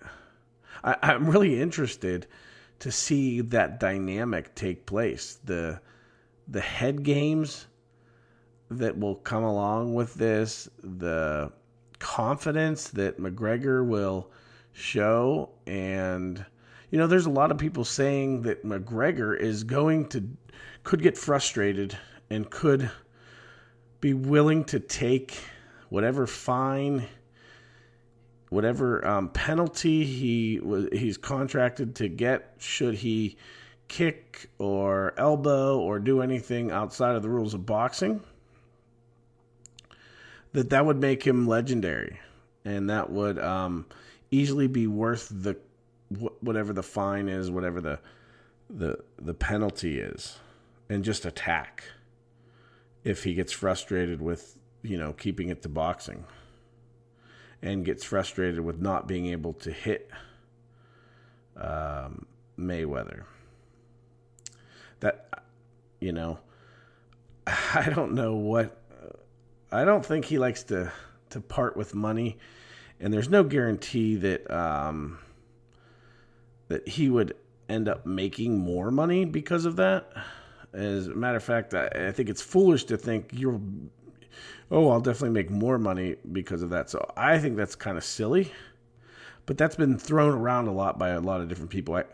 [0.85, 2.27] I, I'm really interested
[2.81, 5.39] to see that dynamic take place.
[5.45, 5.81] The
[6.49, 7.67] the head games
[8.71, 11.53] that will come along with this, the
[11.99, 14.31] confidence that McGregor will
[14.73, 16.45] show, and
[16.91, 20.29] you know, there's a lot of people saying that McGregor is going to
[20.83, 21.97] could get frustrated
[22.31, 22.91] and could
[24.01, 25.39] be willing to take
[25.91, 27.07] whatever fine,
[28.49, 33.37] whatever um, penalty he was he's contracted to get should he
[33.89, 38.21] kick or elbow or do anything outside of the rules of boxing
[40.53, 42.19] that that would make him legendary.
[42.65, 43.87] And that would um,
[44.31, 45.57] easily be worth the
[46.41, 47.99] whatever the fine is whatever the
[48.69, 50.39] the the penalty is
[50.89, 51.85] and just attack
[53.05, 56.25] if he gets frustrated with, you know, keeping it to boxing
[57.63, 60.11] and gets frustrated with not being able to hit
[61.57, 62.27] um,
[62.59, 63.23] Mayweather.
[65.01, 65.45] That,
[66.01, 66.39] you know,
[67.47, 68.77] I don't know what.
[69.73, 70.93] I don't think he likes to
[71.31, 72.39] to part with money,
[72.99, 75.21] and there's no guarantee that um,
[76.71, 77.35] that he would
[77.69, 80.13] end up making more money because of that.
[80.73, 83.61] As a matter of fact, I, I think it's foolish to think you're,
[84.71, 86.89] oh, I'll definitely make more money because of that.
[86.89, 88.53] So I think that's kind of silly.
[89.47, 91.97] But that's been thrown around a lot by a lot of different people.
[91.97, 92.05] I,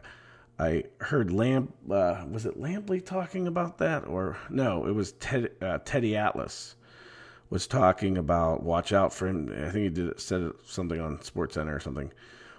[0.58, 4.06] I heard Lamp, uh, was it Lampley talking about that?
[4.06, 6.76] Or no, it was Ted, uh, Teddy Atlas
[7.50, 9.52] was talking about watch out for him.
[9.52, 12.10] I think he did said something on Sports Center or something.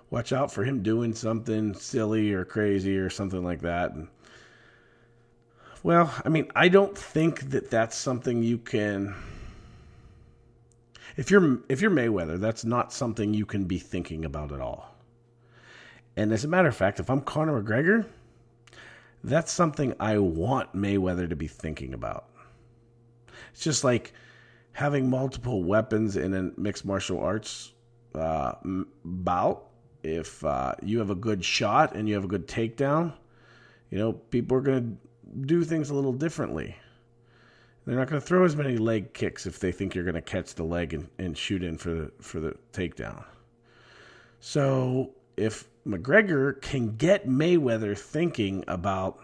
[0.10, 3.92] Watch out for him doing something silly or crazy or something like that.
[3.92, 4.08] And
[5.84, 9.14] well, I mean, I don't think that that's something you can.
[11.18, 14.96] If you're if you're Mayweather, that's not something you can be thinking about at all.
[16.16, 18.06] And as a matter of fact, if I'm Conor McGregor,
[19.24, 22.30] that's something I want Mayweather to be thinking about.
[23.52, 24.14] It's just like
[24.74, 27.74] having multiple weapons in a mixed martial arts
[28.16, 28.54] uh,
[29.04, 29.67] bout.
[30.04, 33.14] If uh, you have a good shot and you have a good takedown,
[33.90, 36.76] you know people are going to do things a little differently.
[37.86, 40.22] They're not going to throw as many leg kicks if they think you're going to
[40.22, 43.24] catch the leg and, and shoot in for the for the takedown.
[44.40, 49.20] So if McGregor can get Mayweather thinking about,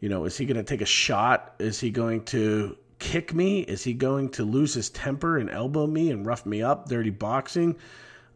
[0.00, 1.54] you know, is he going to take a shot?
[1.58, 3.60] Is he going to kick me?
[3.60, 6.88] Is he going to lose his temper and elbow me and rough me up?
[6.88, 7.76] Dirty boxing.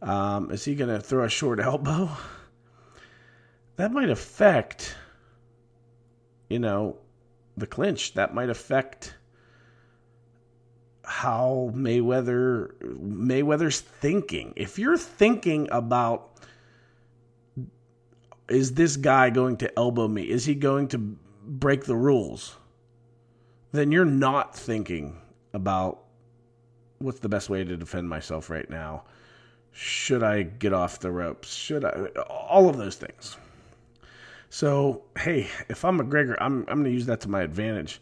[0.02, 2.10] Um, is he going to throw a short elbow?
[3.76, 4.96] That might affect
[6.48, 6.96] you know,
[7.56, 8.14] the clinch.
[8.14, 9.14] That might affect
[11.04, 14.52] how Mayweather Mayweather's thinking.
[14.56, 16.32] If you're thinking about
[18.48, 20.22] is this guy going to elbow me?
[20.22, 22.56] Is he going to break the rules?
[23.72, 25.20] Then you're not thinking
[25.52, 26.04] about
[26.98, 29.02] what's the best way to defend myself right now.
[29.78, 31.52] Should I get off the ropes?
[31.54, 33.36] Should I all of those things.
[34.48, 38.00] So hey, if I'm McGregor, I'm I'm gonna use that to my advantage,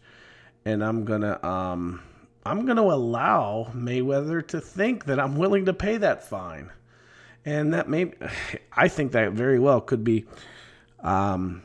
[0.63, 2.01] and I'm gonna um
[2.45, 6.71] I'm gonna allow Mayweather to think that I'm willing to pay that fine,
[7.43, 8.13] and that may
[8.71, 10.23] I think that very well could be
[11.01, 11.61] um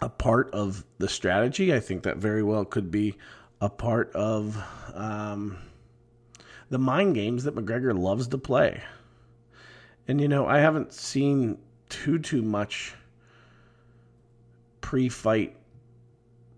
[0.00, 1.72] a part of the strategy.
[1.72, 3.14] I think that very well could be
[3.60, 4.60] a part of
[4.94, 5.58] um
[6.70, 8.82] the mind games that McGregor loves to play.
[10.08, 12.94] And you know, I haven't seen too too much
[14.80, 15.56] pre-fight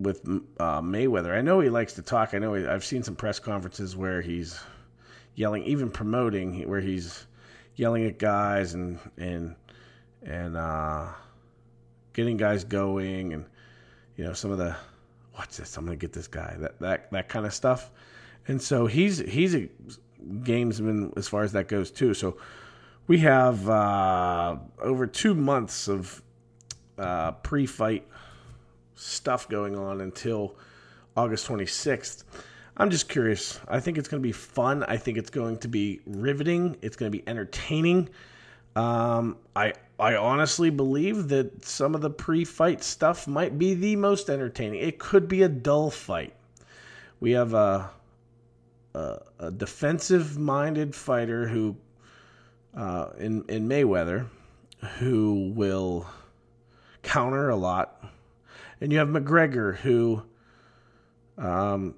[0.01, 0.27] with
[0.59, 1.33] uh, Mayweather.
[1.37, 2.35] I know he likes to talk.
[2.35, 4.61] I know he, I've seen some press conferences where he's
[5.35, 7.27] yelling, even promoting, where he's
[7.77, 9.55] yelling at guys and and
[10.23, 11.09] and uh,
[12.13, 13.45] getting guys going, and
[14.17, 14.75] you know some of the
[15.35, 15.77] what's this?
[15.77, 17.91] I'm gonna get this guy that that that kind of stuff.
[18.47, 19.69] And so he's he's a
[20.41, 22.15] gamesman as far as that goes too.
[22.15, 22.37] So
[23.07, 26.23] we have uh, over two months of
[26.99, 28.07] uh, pre-fight
[28.95, 30.57] stuff going on until
[31.17, 32.25] August 26th.
[32.77, 33.61] I'm just curious.
[33.69, 34.83] I think it's going to be fun.
[34.85, 36.77] I think it's going to be riveting.
[36.83, 38.09] It's going to be entertaining.
[38.75, 44.29] Um, I I honestly believe that some of the pre-fight stuff might be the most
[44.29, 44.81] entertaining.
[44.81, 46.35] It could be a dull fight.
[47.21, 47.91] We have a
[48.95, 51.77] a, a defensive-minded fighter who
[52.77, 54.29] uh, in in Mayweather
[54.99, 56.07] who will
[57.03, 58.05] counter a lot
[58.81, 60.23] and you have McGregor, who
[61.39, 61.95] um,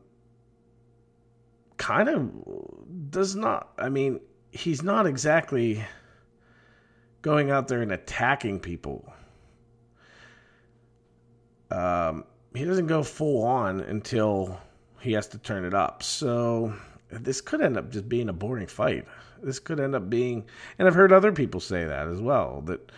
[1.77, 4.21] kind of does not, I mean,
[4.53, 5.85] he's not exactly
[7.23, 9.13] going out there and attacking people.
[11.73, 12.25] Um,
[12.55, 14.61] he doesn't go full on until
[15.01, 16.03] he has to turn it up.
[16.05, 16.73] So
[17.11, 19.07] this could end up just being a boring fight.
[19.43, 20.45] This could end up being,
[20.79, 22.91] and I've heard other people say that as well, that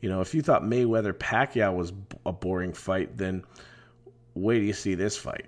[0.00, 1.92] you know, if you thought Mayweather Pacquiao was
[2.24, 3.42] a boring fight, then
[4.34, 5.46] wait till you see this fight.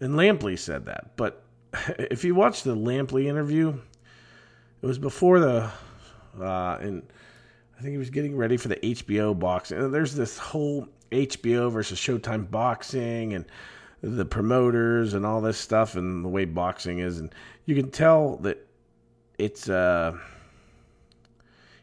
[0.00, 1.16] And Lampley said that.
[1.16, 1.42] But
[1.98, 3.78] if you watch the Lampley interview,
[4.80, 5.70] it was before the,
[6.40, 7.02] uh, and
[7.76, 9.78] I think he was getting ready for the HBO boxing.
[9.78, 13.44] And there's this whole HBO versus Showtime boxing and
[14.00, 17.18] the promoters and all this stuff and the way boxing is.
[17.18, 17.34] And
[17.66, 18.64] you can tell that
[19.38, 20.16] it's, uh,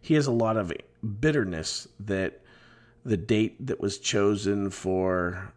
[0.01, 0.72] he has a lot of
[1.20, 2.41] bitterness that
[3.06, 5.53] the date that was chosen for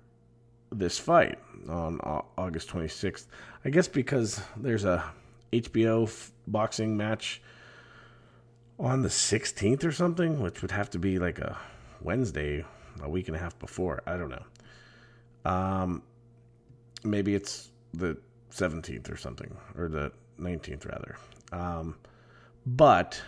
[0.70, 1.38] this fight
[1.68, 1.98] on
[2.36, 3.26] August 26th.
[3.64, 5.04] I guess because there's a
[5.52, 7.40] HBO f- boxing match
[8.78, 11.56] on the 16th or something, which would have to be like a
[12.00, 12.64] Wednesday,
[13.02, 14.02] a week and a half before.
[14.06, 15.50] I don't know.
[15.50, 16.02] Um,
[17.02, 18.16] maybe it's the
[18.52, 21.16] 17th or something, or the 19th rather.
[21.52, 21.96] Um,
[22.66, 23.20] but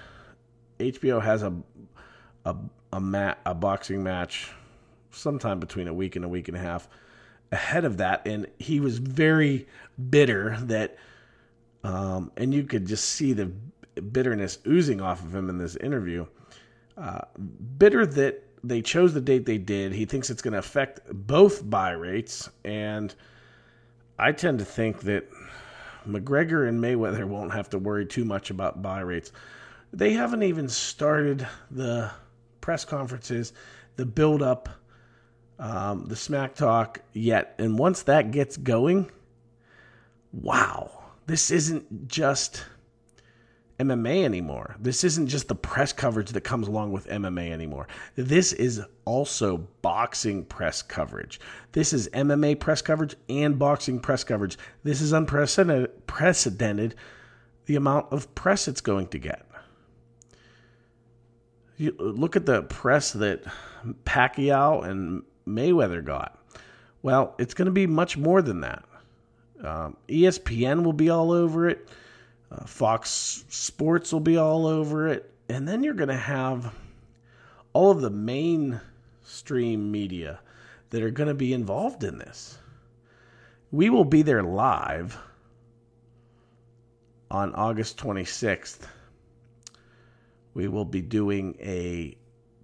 [0.79, 1.55] HBO has a
[2.45, 2.57] a
[2.93, 4.51] a, mat, a boxing match
[5.11, 6.89] sometime between a week and a week and a half
[7.53, 9.67] ahead of that, and he was very
[10.11, 10.97] bitter that,
[11.83, 13.47] um, and you could just see the
[14.01, 16.27] bitterness oozing off of him in this interview.
[16.97, 17.21] Uh,
[17.79, 19.93] bitter that they chose the date they did.
[19.93, 23.15] He thinks it's going to affect both buy rates, and
[24.19, 25.29] I tend to think that
[26.07, 29.33] McGregor and Mayweather won't have to worry too much about buy rates.
[29.93, 32.11] They haven't even started the
[32.61, 33.53] press conferences,
[33.97, 34.69] the build up,
[35.59, 37.55] um, the smack talk yet.
[37.59, 39.11] And once that gets going,
[40.33, 40.91] wow,
[41.27, 42.65] this isn't just
[43.85, 44.77] MMA anymore.
[44.79, 47.89] This isn't just the press coverage that comes along with MMA anymore.
[48.17, 51.41] This is also boxing press coverage.
[51.73, 54.59] This is MMA press coverage and boxing press coverage.
[54.85, 56.95] This is unprecedented
[57.67, 59.47] the amount of press it's going to get
[61.81, 63.43] you look at the press that
[64.05, 66.39] Pacquiao and Mayweather got.
[67.01, 68.85] Well, it's going to be much more than that.
[69.65, 71.89] Um, ESPN will be all over it.
[72.51, 75.33] Uh, Fox Sports will be all over it.
[75.49, 76.75] And then you're going to have
[77.73, 80.41] all of the mainstream media
[80.91, 82.59] that are going to be involved in this.
[83.71, 85.17] We will be there live
[87.31, 88.89] on August 26th
[90.55, 92.17] we will be doing a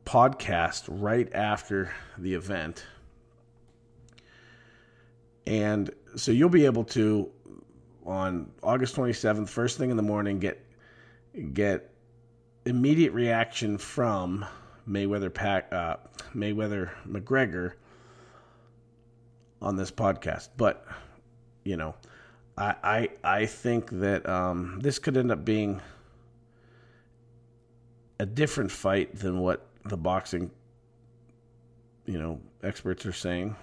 [0.05, 2.84] podcast right after the event.
[5.47, 7.30] And so you'll be able to
[8.07, 10.64] on August 27th, first thing in the morning, get
[11.52, 11.90] get
[12.64, 14.44] immediate reaction from
[14.88, 15.96] Mayweather Pack uh,
[16.34, 17.72] Mayweather McGregor
[19.61, 20.48] on this podcast.
[20.57, 20.86] But
[21.64, 21.94] you know,
[22.57, 23.09] I I,
[23.40, 25.80] I think that um, this could end up being
[28.18, 30.50] a different fight than what the boxing,
[32.07, 33.54] you know, experts are saying.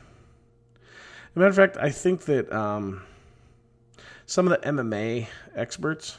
[0.75, 3.01] As a matter of fact, I think that um,
[4.25, 6.17] some of the MMA experts,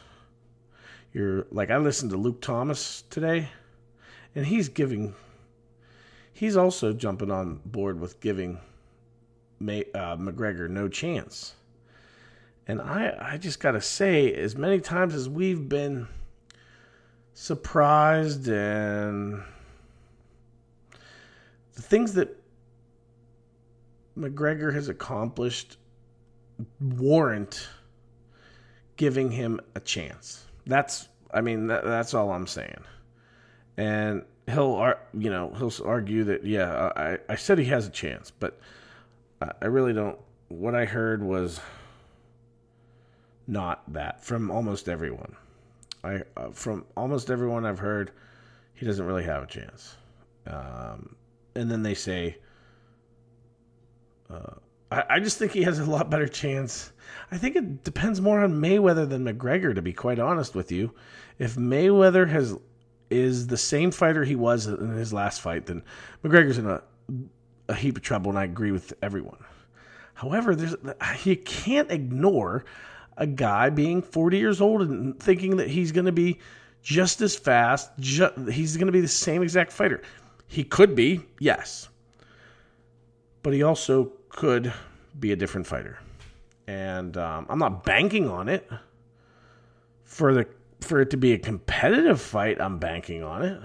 [1.13, 3.49] you're like I listened to Luke Thomas today,
[4.35, 5.15] and he's giving,
[6.33, 8.59] he's also jumping on board with giving
[9.61, 11.55] May, uh, McGregor no chance.
[12.67, 16.09] And I, I just got to say, as many times as we've been
[17.35, 19.43] surprised and
[21.75, 22.41] the things that
[24.17, 25.77] McGregor has accomplished
[26.81, 27.69] warrant
[28.97, 30.45] giving him a chance.
[30.67, 32.85] That's, I mean, that, that's all I'm saying.
[33.77, 38.31] And he'll, you know, he'll argue that, yeah, I, I said he has a chance,
[38.31, 38.59] but
[39.61, 40.19] I really don't.
[40.49, 41.61] What I heard was
[43.47, 45.37] not that from almost everyone.
[46.03, 48.13] I uh, from almost everyone I've heard,
[48.75, 49.97] he doesn't really have a chance.
[50.47, 51.17] Um,
[51.55, 52.39] and then they say,
[54.31, 54.55] uh,
[55.09, 56.93] I, just think he has a lot better chance.
[57.31, 60.93] I think it depends more on Mayweather than McGregor, to be quite honest with you.
[61.39, 62.57] If Mayweather has
[63.11, 65.83] is the same fighter he was in his last fight, then
[66.25, 66.83] McGregor's in a,
[67.69, 69.39] a heap of trouble, and I agree with everyone.
[70.15, 70.77] However, there's
[71.25, 72.65] you can't ignore
[73.17, 76.41] a guy being 40 years old and thinking that he's going to be
[76.83, 80.03] just as fast, he's going to be the same exact fighter.
[80.47, 81.89] He could be, yes.
[83.43, 84.73] But he also could
[85.19, 85.99] be a different fighter.
[86.67, 88.69] And um, I'm not banking on it
[90.05, 90.47] for the
[90.81, 92.61] for it to be a competitive fight.
[92.61, 93.59] I'm banking on it,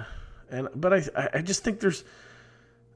[0.50, 1.04] and but I
[1.34, 2.04] I just think there's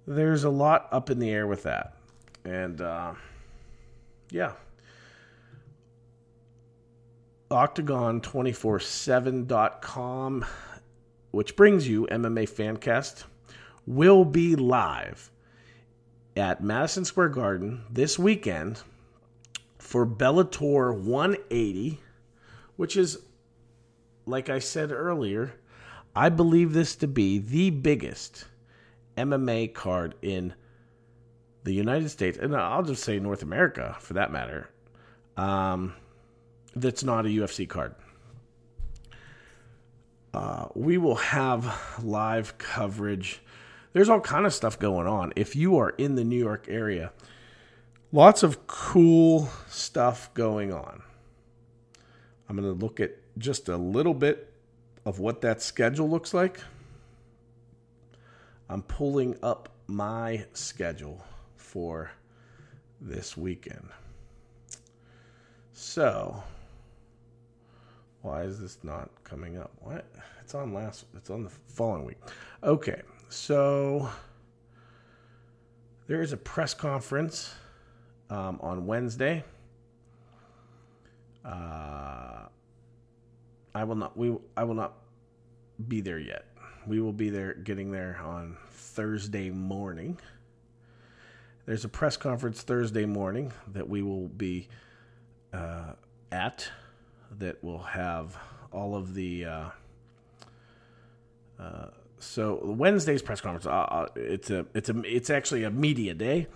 [0.05, 1.95] there's a lot up in the air with that,
[2.43, 3.13] and uh,
[4.29, 4.51] yeah,
[7.49, 10.45] octagon247.com,
[11.31, 13.23] which brings you MMA Fancast,
[13.85, 15.31] will be live
[16.35, 18.81] at Madison Square Garden this weekend
[19.77, 21.99] for Bellator 180,
[22.75, 23.19] which is,
[24.25, 25.53] like I said earlier,
[26.15, 28.45] I believe this to be the biggest
[29.17, 30.53] MMA card in
[31.63, 34.69] the United States, and I'll just say North America for that matter.
[35.37, 35.93] Um,
[36.75, 37.95] that's not a UFC card.
[40.33, 43.41] Uh, we will have live coverage.
[43.93, 45.33] There's all kind of stuff going on.
[45.35, 47.11] If you are in the New York area,
[48.11, 51.03] lots of cool stuff going on.
[52.49, 54.51] I'm going to look at just a little bit
[55.05, 56.59] of what that schedule looks like.
[58.69, 61.23] I'm pulling up my schedule
[61.55, 62.11] for
[62.99, 63.89] this weekend.
[65.73, 66.43] So,
[68.21, 69.71] why is this not coming up?
[69.79, 70.05] What?
[70.41, 71.05] It's on last.
[71.15, 72.17] It's on the following week.
[72.63, 73.01] Okay,
[73.33, 74.09] so
[76.07, 77.53] there is a press conference
[78.29, 79.43] um, on Wednesday.
[81.43, 82.43] Uh,
[83.73, 84.15] I will not.
[84.15, 84.37] We.
[84.55, 84.93] I will not
[85.87, 86.45] be there yet.
[86.85, 90.19] We will be there, getting there on Thursday morning.
[91.65, 94.67] There's a press conference Thursday morning that we will be
[95.51, 95.93] uh,
[96.31, 96.69] at
[97.39, 98.37] that will have
[98.71, 99.45] all of the.
[99.45, 99.69] Uh,
[101.59, 101.87] uh,
[102.23, 106.47] so Wednesday's press conference, uh, uh, it's a it's a it's actually a media day,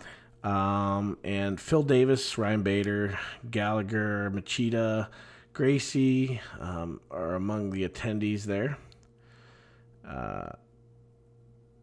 [0.43, 3.19] um, and Phil Davis, Ryan Bader,
[3.51, 5.09] Gallagher, Machida,
[5.53, 8.77] Gracie um, are among the attendees there.
[10.07, 10.51] Uh,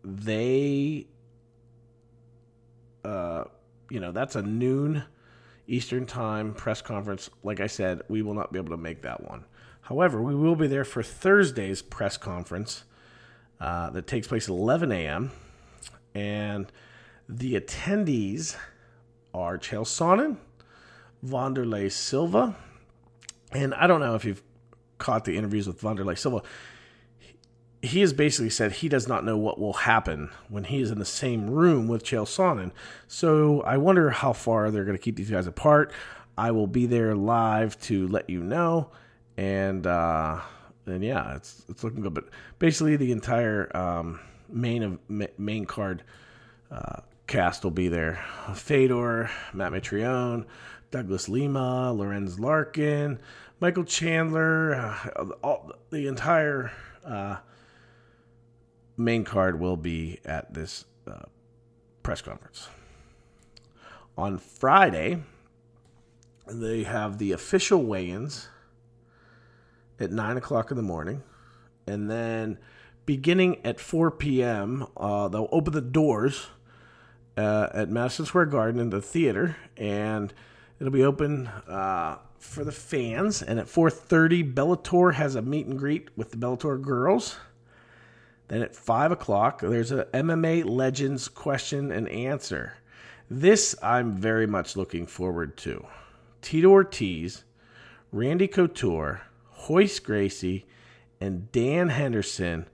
[0.02, 1.06] they,
[3.04, 3.44] uh,
[3.90, 5.04] you know, that's a noon
[5.66, 7.30] Eastern Time press conference.
[7.42, 9.44] Like I said, we will not be able to make that one.
[9.82, 12.84] However, we will be there for Thursday's press conference
[13.60, 15.30] uh, that takes place at 11 a.m.
[16.14, 16.70] And
[17.28, 18.56] the attendees
[19.32, 20.36] are Chael Sonnen,
[21.24, 22.56] Wanderlei Silva,
[23.52, 24.42] and I don't know if you've
[24.98, 26.42] caught the interviews with Wanderlei Silva
[27.84, 30.98] he has basically said he does not know what will happen when he is in
[30.98, 32.72] the same room with Chael Sonnen.
[33.06, 35.92] So I wonder how far they're going to keep these guys apart.
[36.36, 38.90] I will be there live to let you know,
[39.36, 40.40] and uh,
[40.86, 42.14] and yeah, it's it's looking good.
[42.14, 42.28] But
[42.58, 44.98] basically, the entire um, main of
[45.38, 46.02] main card
[46.70, 48.24] uh, cast will be there:
[48.54, 50.44] Fedor, Matt Mitrione,
[50.90, 53.18] Douglas Lima, Lorenz Larkin,
[53.60, 56.72] Michael Chandler, uh, all, the entire.
[57.04, 57.36] Uh,
[58.96, 61.24] main card will be at this uh,
[62.02, 62.68] press conference.
[64.16, 65.22] On Friday,
[66.46, 68.48] they have the official weigh ins
[70.00, 71.22] at 9 o'clock in the morning.
[71.86, 72.58] And then
[73.06, 76.46] beginning at 4 p.m., uh, they'll open the doors
[77.36, 79.56] uh, at Madison Square Garden in the theater.
[79.76, 80.32] And
[80.78, 83.42] it'll be open uh, for the fans.
[83.42, 87.36] And at 4.30, Bellator has a meet and greet with the Bellator girls.
[88.48, 92.74] Then at 5 o'clock, there's a MMA Legends question and answer.
[93.30, 95.86] This I'm very much looking forward to.
[96.42, 97.44] Tito Ortiz
[98.12, 99.22] Randy Couture,
[99.68, 100.66] Royce Gracie,
[101.20, 102.66] and Dan Henderson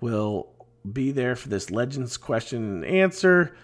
[0.00, 0.48] will
[0.90, 3.54] be there for this Legends question and answer.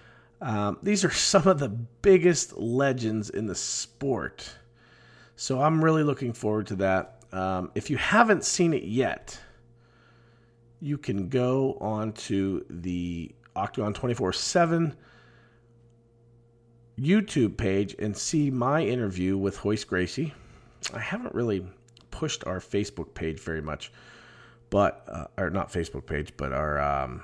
[0.41, 4.49] Um, these are some of the biggest legends in the sport.
[5.37, 7.23] So I'm really looking forward to that.
[7.33, 9.39] Um, if you haven't seen it yet,
[10.81, 14.97] you can go on to the Octagon 24 7
[16.99, 20.35] YouTube page and see my interview with Royce Gracie.
[20.93, 21.66] I haven't really
[22.19, 23.93] pushed our Facebook page very much,
[24.71, 27.23] but, uh, or not Facebook page, but our um,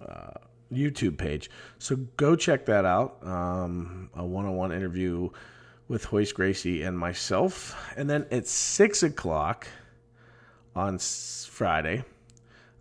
[0.00, 0.34] uh,
[0.72, 1.50] YouTube page.
[1.80, 3.18] So go check that out.
[3.26, 5.28] Um, a one on one interview
[5.88, 7.76] with Royce Gracie and myself.
[7.96, 9.66] And then at 6 o'clock
[10.76, 12.04] on Friday,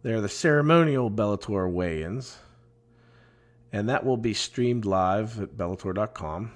[0.04, 2.38] there are the ceremonial Bellator weigh ins.
[3.74, 6.52] And that will be streamed live at Bellator.com.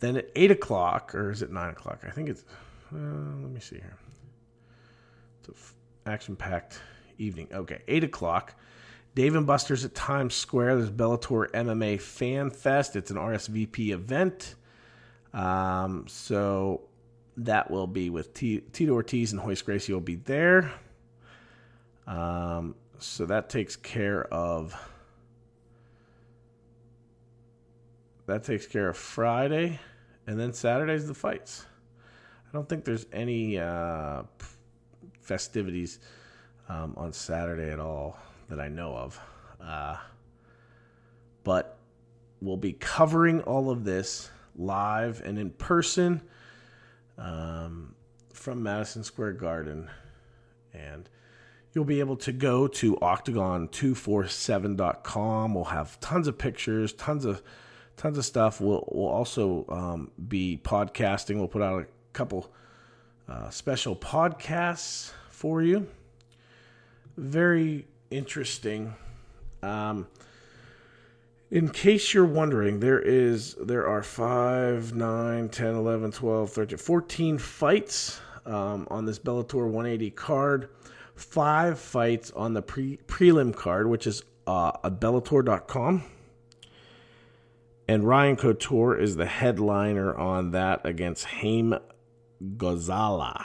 [0.00, 2.00] Then at 8 o'clock, or is it 9 o'clock?
[2.06, 2.44] I think it's,
[2.94, 3.96] uh, let me see here.
[5.40, 6.80] It's an action packed
[7.18, 7.48] evening.
[7.52, 8.54] Okay, 8 o'clock.
[9.14, 10.76] Dave and Buster's at Times Square.
[10.76, 12.96] There's Bellator MMA Fan Fest.
[12.96, 14.54] It's an RSVP event.
[15.34, 16.82] Um, so
[17.36, 20.72] that will be with T- Tito Ortiz and Royce Gracie will be there.
[22.06, 24.74] Um, so that takes care of
[28.26, 29.80] that takes care of Friday,
[30.26, 31.66] and then Saturday's the fights.
[32.52, 34.24] I don't think there's any uh,
[35.22, 36.00] festivities
[36.68, 38.18] um, on Saturday at all
[38.50, 39.18] that I know of.
[39.58, 39.96] Uh,
[41.44, 41.78] but
[42.42, 46.20] we'll be covering all of this live and in person
[47.16, 47.94] um,
[48.34, 49.88] from Madison Square Garden.
[50.74, 51.08] And
[51.72, 55.54] you'll be able to go to octagon247.com.
[55.54, 57.42] We'll have tons of pictures, tons of
[57.96, 58.60] tons of stuff.
[58.60, 61.36] We'll we'll also um, be podcasting.
[61.36, 62.52] We'll put out a couple
[63.28, 65.86] uh, special podcasts for you.
[67.16, 68.94] Very interesting.
[69.62, 70.06] Um,
[71.50, 77.38] in case you're wondering, there is there are 5, 9, 10, 11, 12, 13, 14
[77.38, 80.70] fights um, on this Bellator 180 card.
[81.14, 86.04] Five fights on the pre- prelim card, which is uh, at Bellator.com.
[87.86, 91.74] And Ryan Couture is the headliner on that against Haim
[92.56, 93.44] Gozali.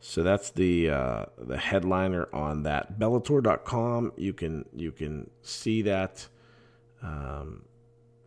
[0.00, 4.12] So that's the uh, the headliner on that Bellator.com.
[4.16, 6.26] You can you can see that.
[7.02, 7.64] Um,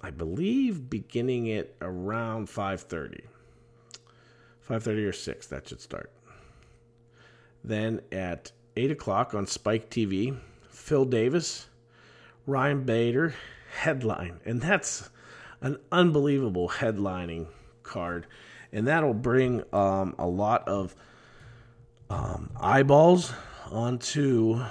[0.01, 3.23] I believe beginning at around five thirty.
[4.61, 5.47] Five thirty or six.
[5.47, 6.11] That should start.
[7.63, 10.37] Then at eight o'clock on Spike TV,
[10.69, 11.67] Phil Davis,
[12.45, 13.33] Ryan Bader
[13.77, 15.09] headline, and that's
[15.61, 17.47] an unbelievable headlining
[17.83, 18.27] card,
[18.73, 20.95] and that'll bring um, a lot of
[22.09, 23.31] um, eyeballs
[23.71, 24.67] onto uh,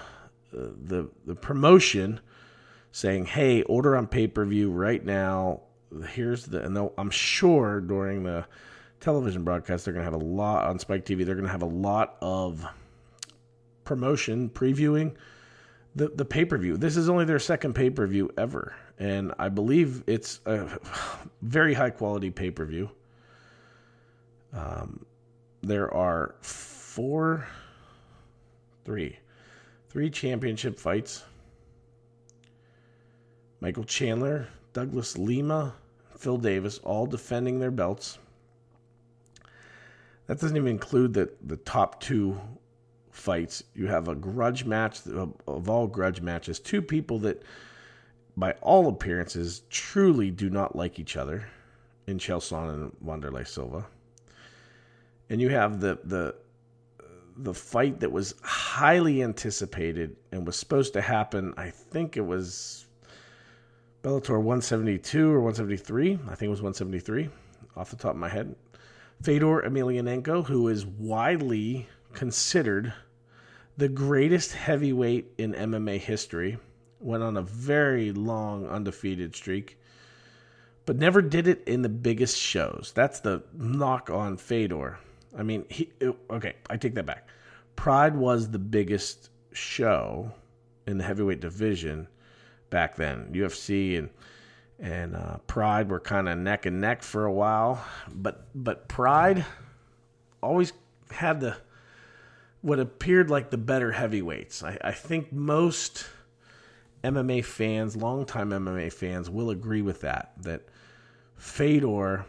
[0.85, 2.21] the the promotion,
[2.91, 5.63] saying, "Hey, order on pay per view right now."
[6.09, 8.47] Here's the, and I'm sure during the
[9.01, 11.25] television broadcast they're going to have a lot on Spike TV.
[11.25, 12.65] They're going to have a lot of
[13.85, 15.15] promotion previewing
[15.95, 16.77] the the pay per view.
[16.77, 20.79] This is only their second pay per view ever, and I believe it's a
[21.43, 22.91] very high quality pay per view.
[24.53, 25.05] Um,
[25.63, 27.47] there are four,
[28.85, 29.19] three,
[29.89, 31.25] three championship fights.
[33.61, 35.75] Michael Chandler, Douglas Lima,
[36.17, 38.19] Phil Davis, all defending their belts.
[40.27, 42.41] That doesn't even include the, the top two
[43.11, 43.63] fights.
[43.75, 47.43] You have a grudge match of all grudge matches, two people that,
[48.37, 51.47] by all appearances, truly do not like each other
[52.07, 53.87] in Chael Sonnen and Wanderlei Silva.
[55.33, 56.35] And you have the the
[57.39, 61.55] the fight that was highly anticipated and was supposed to happen.
[61.57, 62.85] I think it was
[64.03, 66.13] Bellator 172 or 173.
[66.13, 67.31] I think it was 173
[67.75, 68.55] off the top of my head.
[69.23, 72.93] Fedor Emelianenko, who is widely considered
[73.79, 76.59] the greatest heavyweight in MMA history,
[77.01, 79.79] went on a very long undefeated streak,
[80.85, 82.93] but never did it in the biggest shows.
[82.95, 84.99] That's the knock on Fedor.
[85.37, 85.91] I mean, he
[86.31, 86.55] okay.
[86.69, 87.29] I take that back.
[87.77, 90.31] Pride was the biggest show
[90.87, 92.09] in the heavyweight division
[92.71, 93.31] back then.
[93.33, 94.11] UFC and
[94.79, 99.45] and uh, Pride were kind of neck and neck for a while, but but Pride
[100.43, 100.73] always
[101.11, 101.57] had the
[102.61, 104.63] what appeared like the better heavyweights.
[104.63, 106.07] I, I think most
[107.05, 110.33] MMA fans, longtime MMA fans, will agree with that.
[110.43, 110.63] That
[111.37, 112.25] Fedor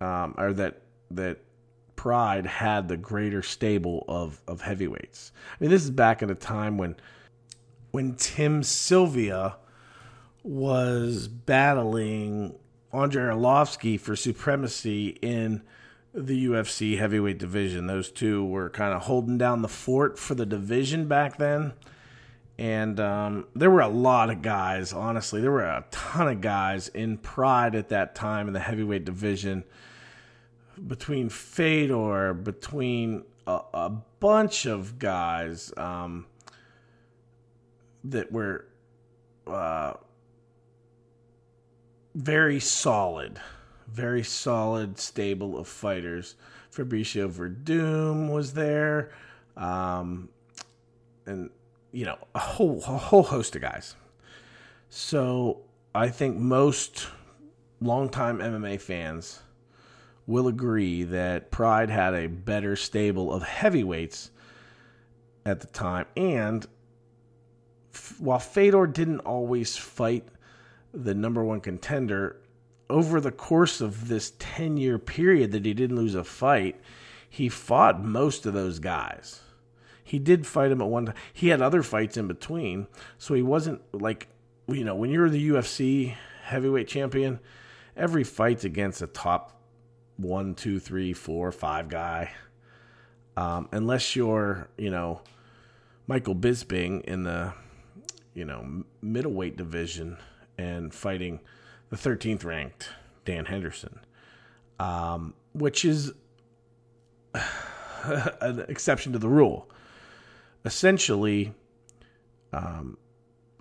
[0.00, 1.38] um, or that that
[2.06, 5.32] Pride had the greater stable of of heavyweights.
[5.50, 6.94] I mean, this is back in a time when
[7.90, 9.56] when Tim Sylvia
[10.44, 12.54] was battling
[12.92, 15.64] Andrei Arlovsky for supremacy in
[16.14, 17.88] the UFC heavyweight division.
[17.88, 21.72] Those two were kind of holding down the fort for the division back then.
[22.56, 25.40] And um, there were a lot of guys, honestly.
[25.40, 29.64] There were a ton of guys in Pride at that time in the heavyweight division.
[30.84, 36.26] Between Fedor, between a, a bunch of guys um,
[38.04, 38.66] that were
[39.46, 39.94] uh,
[42.14, 43.38] very solid,
[43.86, 46.34] very solid stable of fighters.
[46.72, 49.12] Fabricio Werdum was there,
[49.56, 50.28] um,
[51.24, 51.50] and
[51.92, 53.94] you know a whole a whole host of guys.
[54.90, 55.62] So
[55.94, 57.08] I think most
[57.80, 59.40] longtime MMA fans
[60.26, 64.30] will agree that Pride had a better stable of heavyweights
[65.44, 66.66] at the time, and
[68.18, 70.26] while Fedor didn't always fight
[70.92, 72.36] the number one contender,
[72.88, 76.80] over the course of this 10 year period that he didn't lose a fight,
[77.28, 79.40] he fought most of those guys.
[80.04, 81.16] He did fight him at one time.
[81.32, 82.86] He had other fights in between.
[83.18, 84.28] So he wasn't like,
[84.68, 86.14] you know, when you're the UFC
[86.44, 87.40] heavyweight champion,
[87.96, 89.55] every fight's against a top
[90.16, 92.32] one, two, three, four, five guy.
[93.36, 95.20] Um, unless you're, you know,
[96.06, 97.52] Michael Bisping in the,
[98.34, 100.16] you know, middleweight division
[100.56, 101.40] and fighting
[101.90, 102.88] the 13th ranked
[103.24, 104.00] Dan Henderson,
[104.78, 106.12] um, which is
[108.04, 109.68] an exception to the rule.
[110.64, 111.52] Essentially,
[112.52, 112.96] um,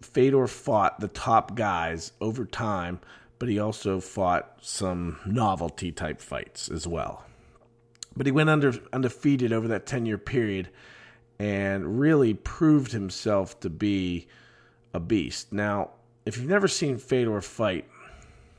[0.01, 2.99] Fedor fought the top guys over time,
[3.39, 7.25] but he also fought some novelty type fights as well.
[8.15, 10.69] But he went under undefeated over that 10 year period
[11.37, 14.27] and really proved himself to be
[14.93, 15.51] a beast.
[15.51, 15.91] Now,
[16.25, 17.85] if you've never seen Fedor fight,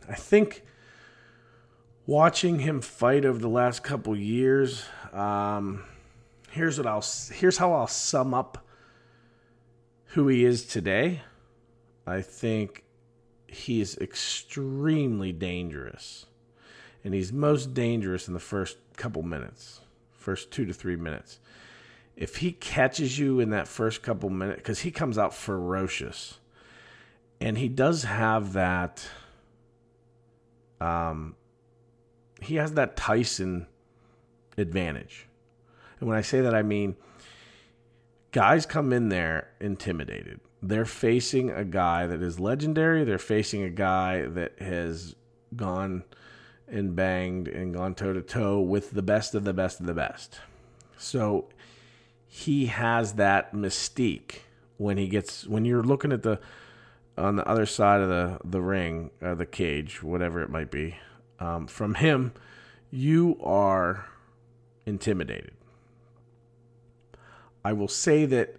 [0.09, 0.63] I think
[2.07, 5.85] watching him fight over the last couple years, um,
[6.51, 8.65] here's what I'll here's how I'll sum up
[10.11, 11.23] who he is today.
[12.07, 12.85] I think
[13.47, 16.27] he is extremely dangerous,
[17.05, 19.81] and he's most dangerous in the first couple minutes,
[20.13, 21.39] first two to three minutes.
[22.17, 26.39] If he catches you in that first couple minutes, because he comes out ferocious
[27.41, 29.07] and he does have that
[30.81, 31.37] um
[32.41, 33.67] he has that Tyson
[34.59, 35.27] advantage.
[35.99, 36.97] And when I say that I mean
[38.33, 40.41] guys come in there intimidated.
[40.63, 45.15] They're facing a guy that is legendary, they're facing a guy that has
[45.55, 46.05] gone
[46.69, 49.95] and banged and gone toe to toe with the best of the best of the
[49.95, 50.41] best.
[50.99, 51.49] So
[52.27, 54.41] he has that mystique
[54.79, 56.41] when he gets when you're looking at the
[57.17, 60.97] on the other side of the the ring, or the cage, whatever it might be,
[61.39, 62.33] um, from him,
[62.91, 64.07] you are
[64.85, 65.53] intimidated.
[67.65, 68.57] I will say that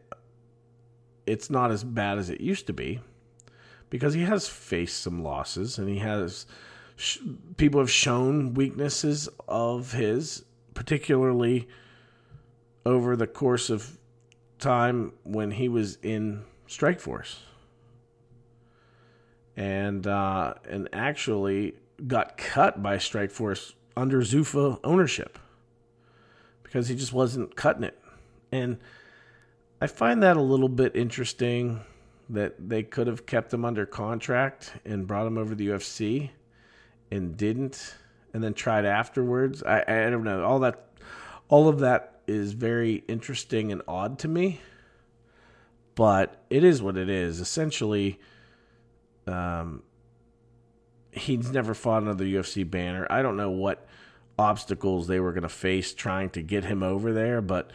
[1.27, 2.99] it's not as bad as it used to be
[3.89, 6.45] because he has faced some losses and he has
[6.95, 7.19] sh-
[7.57, 11.67] people have shown weaknesses of his particularly
[12.85, 13.97] over the course of
[14.59, 17.35] time when he was in Strikeforce
[19.55, 21.73] and uh, and actually
[22.05, 25.39] got cut by Strikeforce under Zuffa ownership
[26.63, 27.99] because he just wasn't cutting it.
[28.51, 28.77] And
[29.79, 31.81] I find that a little bit interesting
[32.29, 36.31] that they could have kept him under contract and brought him over to the UFC
[37.11, 37.95] and didn't
[38.33, 39.63] and then tried afterwards.
[39.63, 40.43] I, I don't know.
[40.43, 40.89] All that
[41.49, 44.61] all of that is very interesting and odd to me.
[45.95, 47.39] But it is what it is.
[47.39, 48.19] Essentially,
[49.25, 49.83] um,
[51.11, 53.07] he's never fought another UFC banner.
[53.09, 53.87] I don't know what
[54.37, 57.71] obstacles they were going to face trying to get him over there, but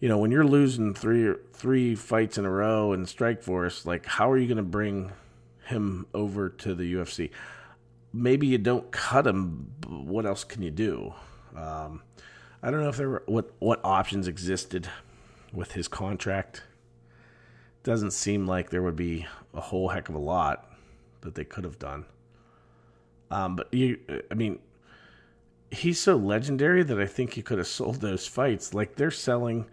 [0.00, 4.30] you know, when you're losing three three fights in a row in Strikeforce, like how
[4.30, 5.12] are you going to bring
[5.66, 7.30] him over to the UFC?
[8.12, 9.72] Maybe you don't cut him.
[9.86, 11.14] What else can you do?
[11.54, 12.02] Um,
[12.62, 14.88] I don't know if there were what what options existed
[15.52, 16.62] with his contract.
[17.82, 20.70] Doesn't seem like there would be a whole heck of a lot
[21.22, 22.04] that they could have done.
[23.30, 23.98] Um, but you,
[24.30, 24.58] I mean,
[25.70, 28.74] he's so legendary that I think you could have sold those fights.
[28.74, 29.66] Like they're selling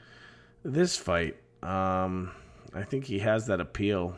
[0.63, 1.37] this fight.
[1.61, 2.31] Um,
[2.73, 4.15] I think he has that appeal.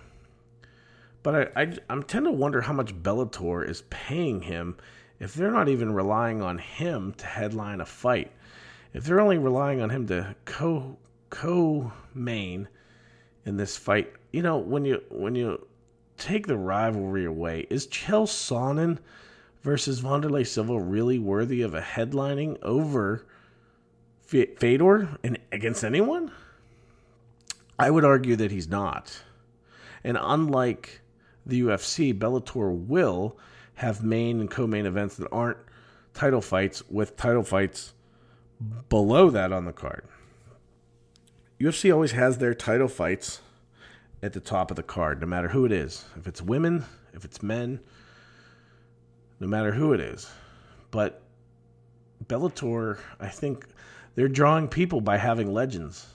[1.24, 4.78] But I, I, I'm tend to wonder how much Bellator is paying him
[5.20, 8.32] if they're not even relying on him to headline a fight,
[8.94, 10.98] if they're only relying on him to co
[11.30, 12.68] co main
[13.46, 15.66] in this fight, you know, when you when you
[16.18, 19.00] take the rivalry away, is Chael Sonnen
[19.64, 23.26] versus Wanderlei Silva really worthy of a headlining over
[24.26, 26.32] Fedor and against anyone?
[27.78, 29.22] I would argue that he's not.
[30.04, 31.02] And unlike
[31.46, 33.38] the UFC, Bellator will
[33.76, 35.58] have main and co-main events that aren't
[36.14, 37.94] title fights with title fights
[38.90, 40.06] below that on the card.
[41.60, 43.42] UFC always has their title fights
[44.24, 46.06] at the top of the card, no matter who it is.
[46.18, 47.80] If it's women, if it's men,
[49.40, 50.30] no matter who it is.
[50.92, 51.22] But
[52.26, 53.68] Bellator, I think
[54.16, 56.08] they're drawing people by having legends.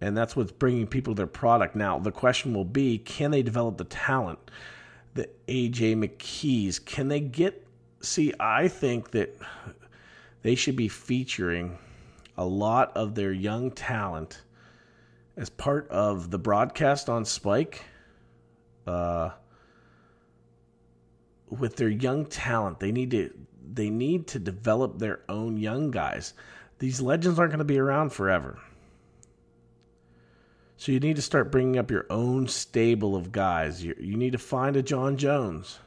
[0.00, 1.76] And that's what's bringing people to their product.
[1.76, 4.38] Now, the question will be can they develop the talent?
[5.14, 7.66] The AJ McKees, can they get.
[8.00, 9.38] See, I think that
[10.42, 11.78] they should be featuring
[12.36, 14.42] a lot of their young talent
[15.36, 17.84] as part of the broadcast on Spike.
[18.86, 19.30] Uh,
[21.48, 23.30] with their young talent, they need to
[23.72, 26.34] they need to develop their own young guys.
[26.78, 28.58] These legends aren't going to be around forever.
[30.76, 33.82] So you need to start bringing up your own stable of guys.
[33.82, 35.78] You, you need to find a Jon Jones.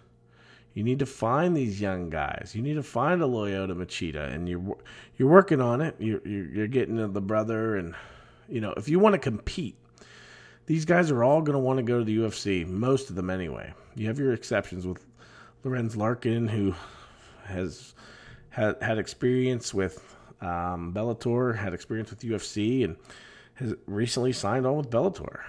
[0.74, 2.54] You need to find these young guys.
[2.54, 4.78] You need to find a Lyoto Machida, and you're
[5.18, 5.96] you're working on it.
[5.98, 7.96] You're you're, you're getting the brother, and
[8.48, 9.76] you know if you want to compete,
[10.68, 12.66] these guys are all going to want to go to the UFC.
[12.68, 13.74] Most of them, anyway.
[13.96, 15.04] You have your exceptions with
[15.64, 16.76] Lorenz Larkin, who
[17.46, 17.96] has
[18.50, 22.98] had had experience with um, Bellator, had experience with UFC, and
[23.56, 25.42] has recently signed on with Bellator.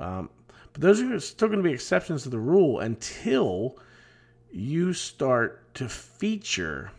[0.00, 0.30] Um,
[0.72, 3.78] but those are still going to be exceptions to the rule until
[4.50, 6.90] you start to feature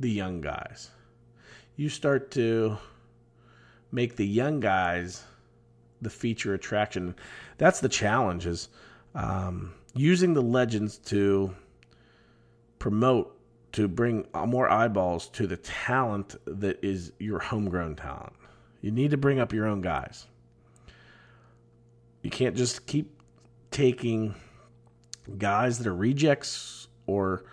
[0.00, 0.90] the young guys.
[1.76, 2.76] You start to
[3.92, 5.24] make the young guys
[6.02, 7.14] the feature attraction.
[7.56, 8.68] That's the challenge is
[9.14, 11.54] um, using the legends to
[12.78, 13.37] promote
[13.72, 18.32] to bring more eyeballs to the talent that is your homegrown talent.
[18.80, 20.26] You need to bring up your own guys.
[22.22, 23.20] You can't just keep
[23.70, 24.34] taking
[25.36, 27.44] guys that are rejects or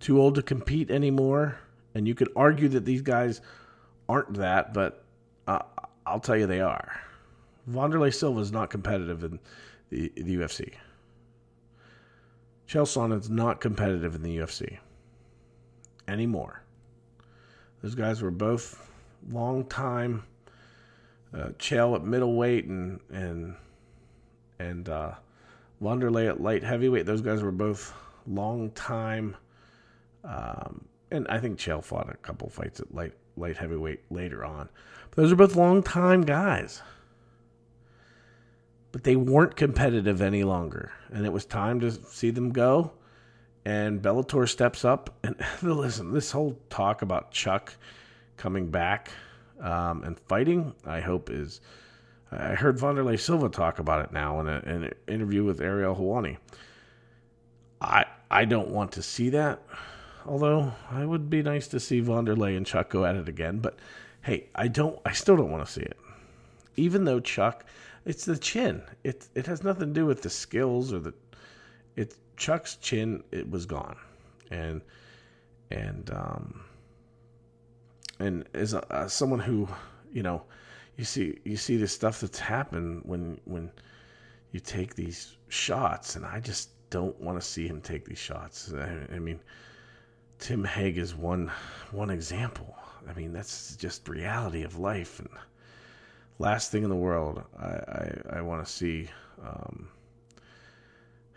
[0.00, 1.58] too old to compete anymore.
[1.94, 3.40] And you could argue that these guys
[4.08, 5.04] aren't that, but
[5.46, 5.60] uh,
[6.06, 7.00] I'll tell you they are.
[7.68, 9.38] Wanderlei Silva is not competitive in
[9.90, 10.72] the, the UFC.
[12.68, 14.78] Chael Sonnen's not competitive in the UFC
[16.10, 16.62] anymore.
[17.82, 18.86] Those guys were both
[19.30, 20.24] long time
[21.34, 23.54] uh, Chael at middleweight and and
[24.58, 25.12] and uh,
[25.82, 27.06] Wanderlei at light heavyweight.
[27.06, 27.94] Those guys were both
[28.26, 29.36] long time.
[30.24, 34.68] Um, and I think Chael fought a couple fights at light light heavyweight later on.
[35.10, 36.82] But those are both long time guys.
[38.92, 42.92] But they weren't competitive any longer, and it was time to see them go.
[43.64, 47.74] And Bellator steps up, and listen, this whole talk about Chuck
[48.36, 49.10] coming back
[49.60, 51.60] um, and fighting, I hope is.
[52.32, 55.96] I heard Wanderlei Silva talk about it now in, a, in an interview with Ariel
[55.96, 56.38] Helwani.
[57.80, 59.62] I I don't want to see that,
[60.24, 63.58] although I would be nice to see Wanderlei and Chuck go at it again.
[63.58, 63.78] But
[64.22, 64.98] hey, I don't.
[65.04, 65.96] I still don't want to see it.
[66.76, 67.64] Even though Chuck,
[68.04, 68.82] it's the chin.
[69.02, 71.14] It it has nothing to do with the skills or the.
[71.96, 73.22] It's Chuck's chin.
[73.32, 73.96] It was gone,
[74.50, 74.80] and
[75.70, 76.64] and um,
[78.18, 79.68] and as, a, as someone who,
[80.10, 80.42] you know,
[80.96, 83.70] you see you see this stuff that's happened when when
[84.52, 88.72] you take these shots, and I just don't want to see him take these shots.
[88.72, 89.38] I, I mean,
[90.38, 91.52] Tim Hague is one
[91.90, 92.74] one example.
[93.06, 95.28] I mean, that's just reality of life, and
[96.38, 99.10] last thing in the world I I, I want to see
[99.44, 99.90] um,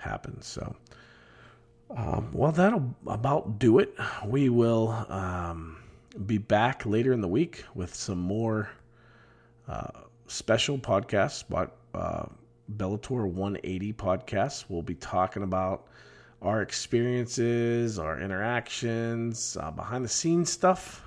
[0.03, 0.41] happen.
[0.41, 0.75] So.
[1.95, 3.95] Um, well, that'll about do it.
[4.25, 5.77] We will um,
[6.25, 8.69] be back later in the week with some more
[9.67, 9.89] uh,
[10.25, 11.43] special podcasts.
[11.47, 12.25] But uh,
[12.77, 14.65] Bellator 180 podcasts.
[14.69, 15.87] We'll be talking about
[16.41, 21.03] our experiences, our interactions, uh, behind the scenes stuff,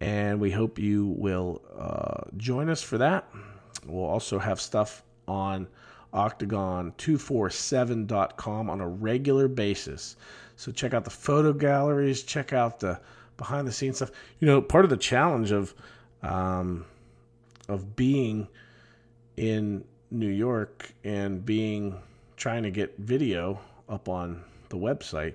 [0.00, 3.28] and we hope you will uh, join us for that.
[3.86, 5.68] We'll also have stuff on
[6.12, 10.16] octagon247.com on a regular basis.
[10.56, 13.00] So check out the photo galleries, check out the
[13.36, 14.10] behind the scenes stuff.
[14.38, 15.74] You know, part of the challenge of
[16.22, 16.84] um,
[17.68, 18.48] of being
[19.36, 21.96] in New York and being
[22.36, 23.58] trying to get video
[23.88, 25.34] up on the website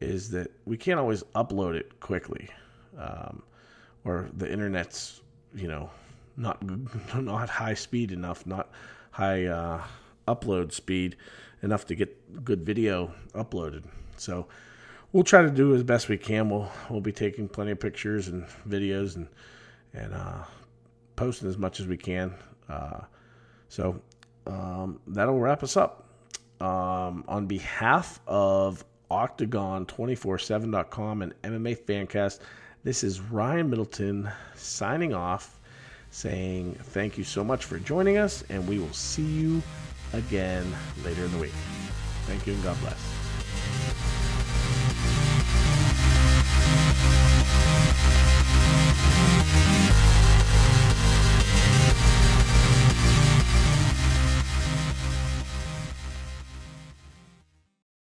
[0.00, 2.48] is that we can't always upload it quickly,
[2.98, 3.42] um,
[4.04, 5.20] or the internet's
[5.54, 5.90] you know
[6.36, 6.58] not
[7.14, 8.70] not high speed enough, not
[9.20, 9.84] high uh,
[10.26, 11.14] upload speed
[11.62, 13.84] enough to get good video uploaded.
[14.16, 14.46] So
[15.12, 16.48] we'll try to do as best we can.
[16.48, 19.28] We'll we'll be taking plenty of pictures and videos and
[19.92, 20.44] and uh,
[21.16, 22.34] posting as much as we can.
[22.68, 23.00] Uh,
[23.68, 24.00] so
[24.46, 26.06] um, that'll wrap us up.
[26.62, 32.38] Um, on behalf of Octagon247.com and MMA Fancast,
[32.84, 35.59] this is Ryan Middleton signing off,
[36.10, 39.62] saying thank you so much for joining us, and we will see you
[40.12, 40.72] again
[41.04, 41.52] later in the week.
[42.26, 43.00] Thank you and God bless.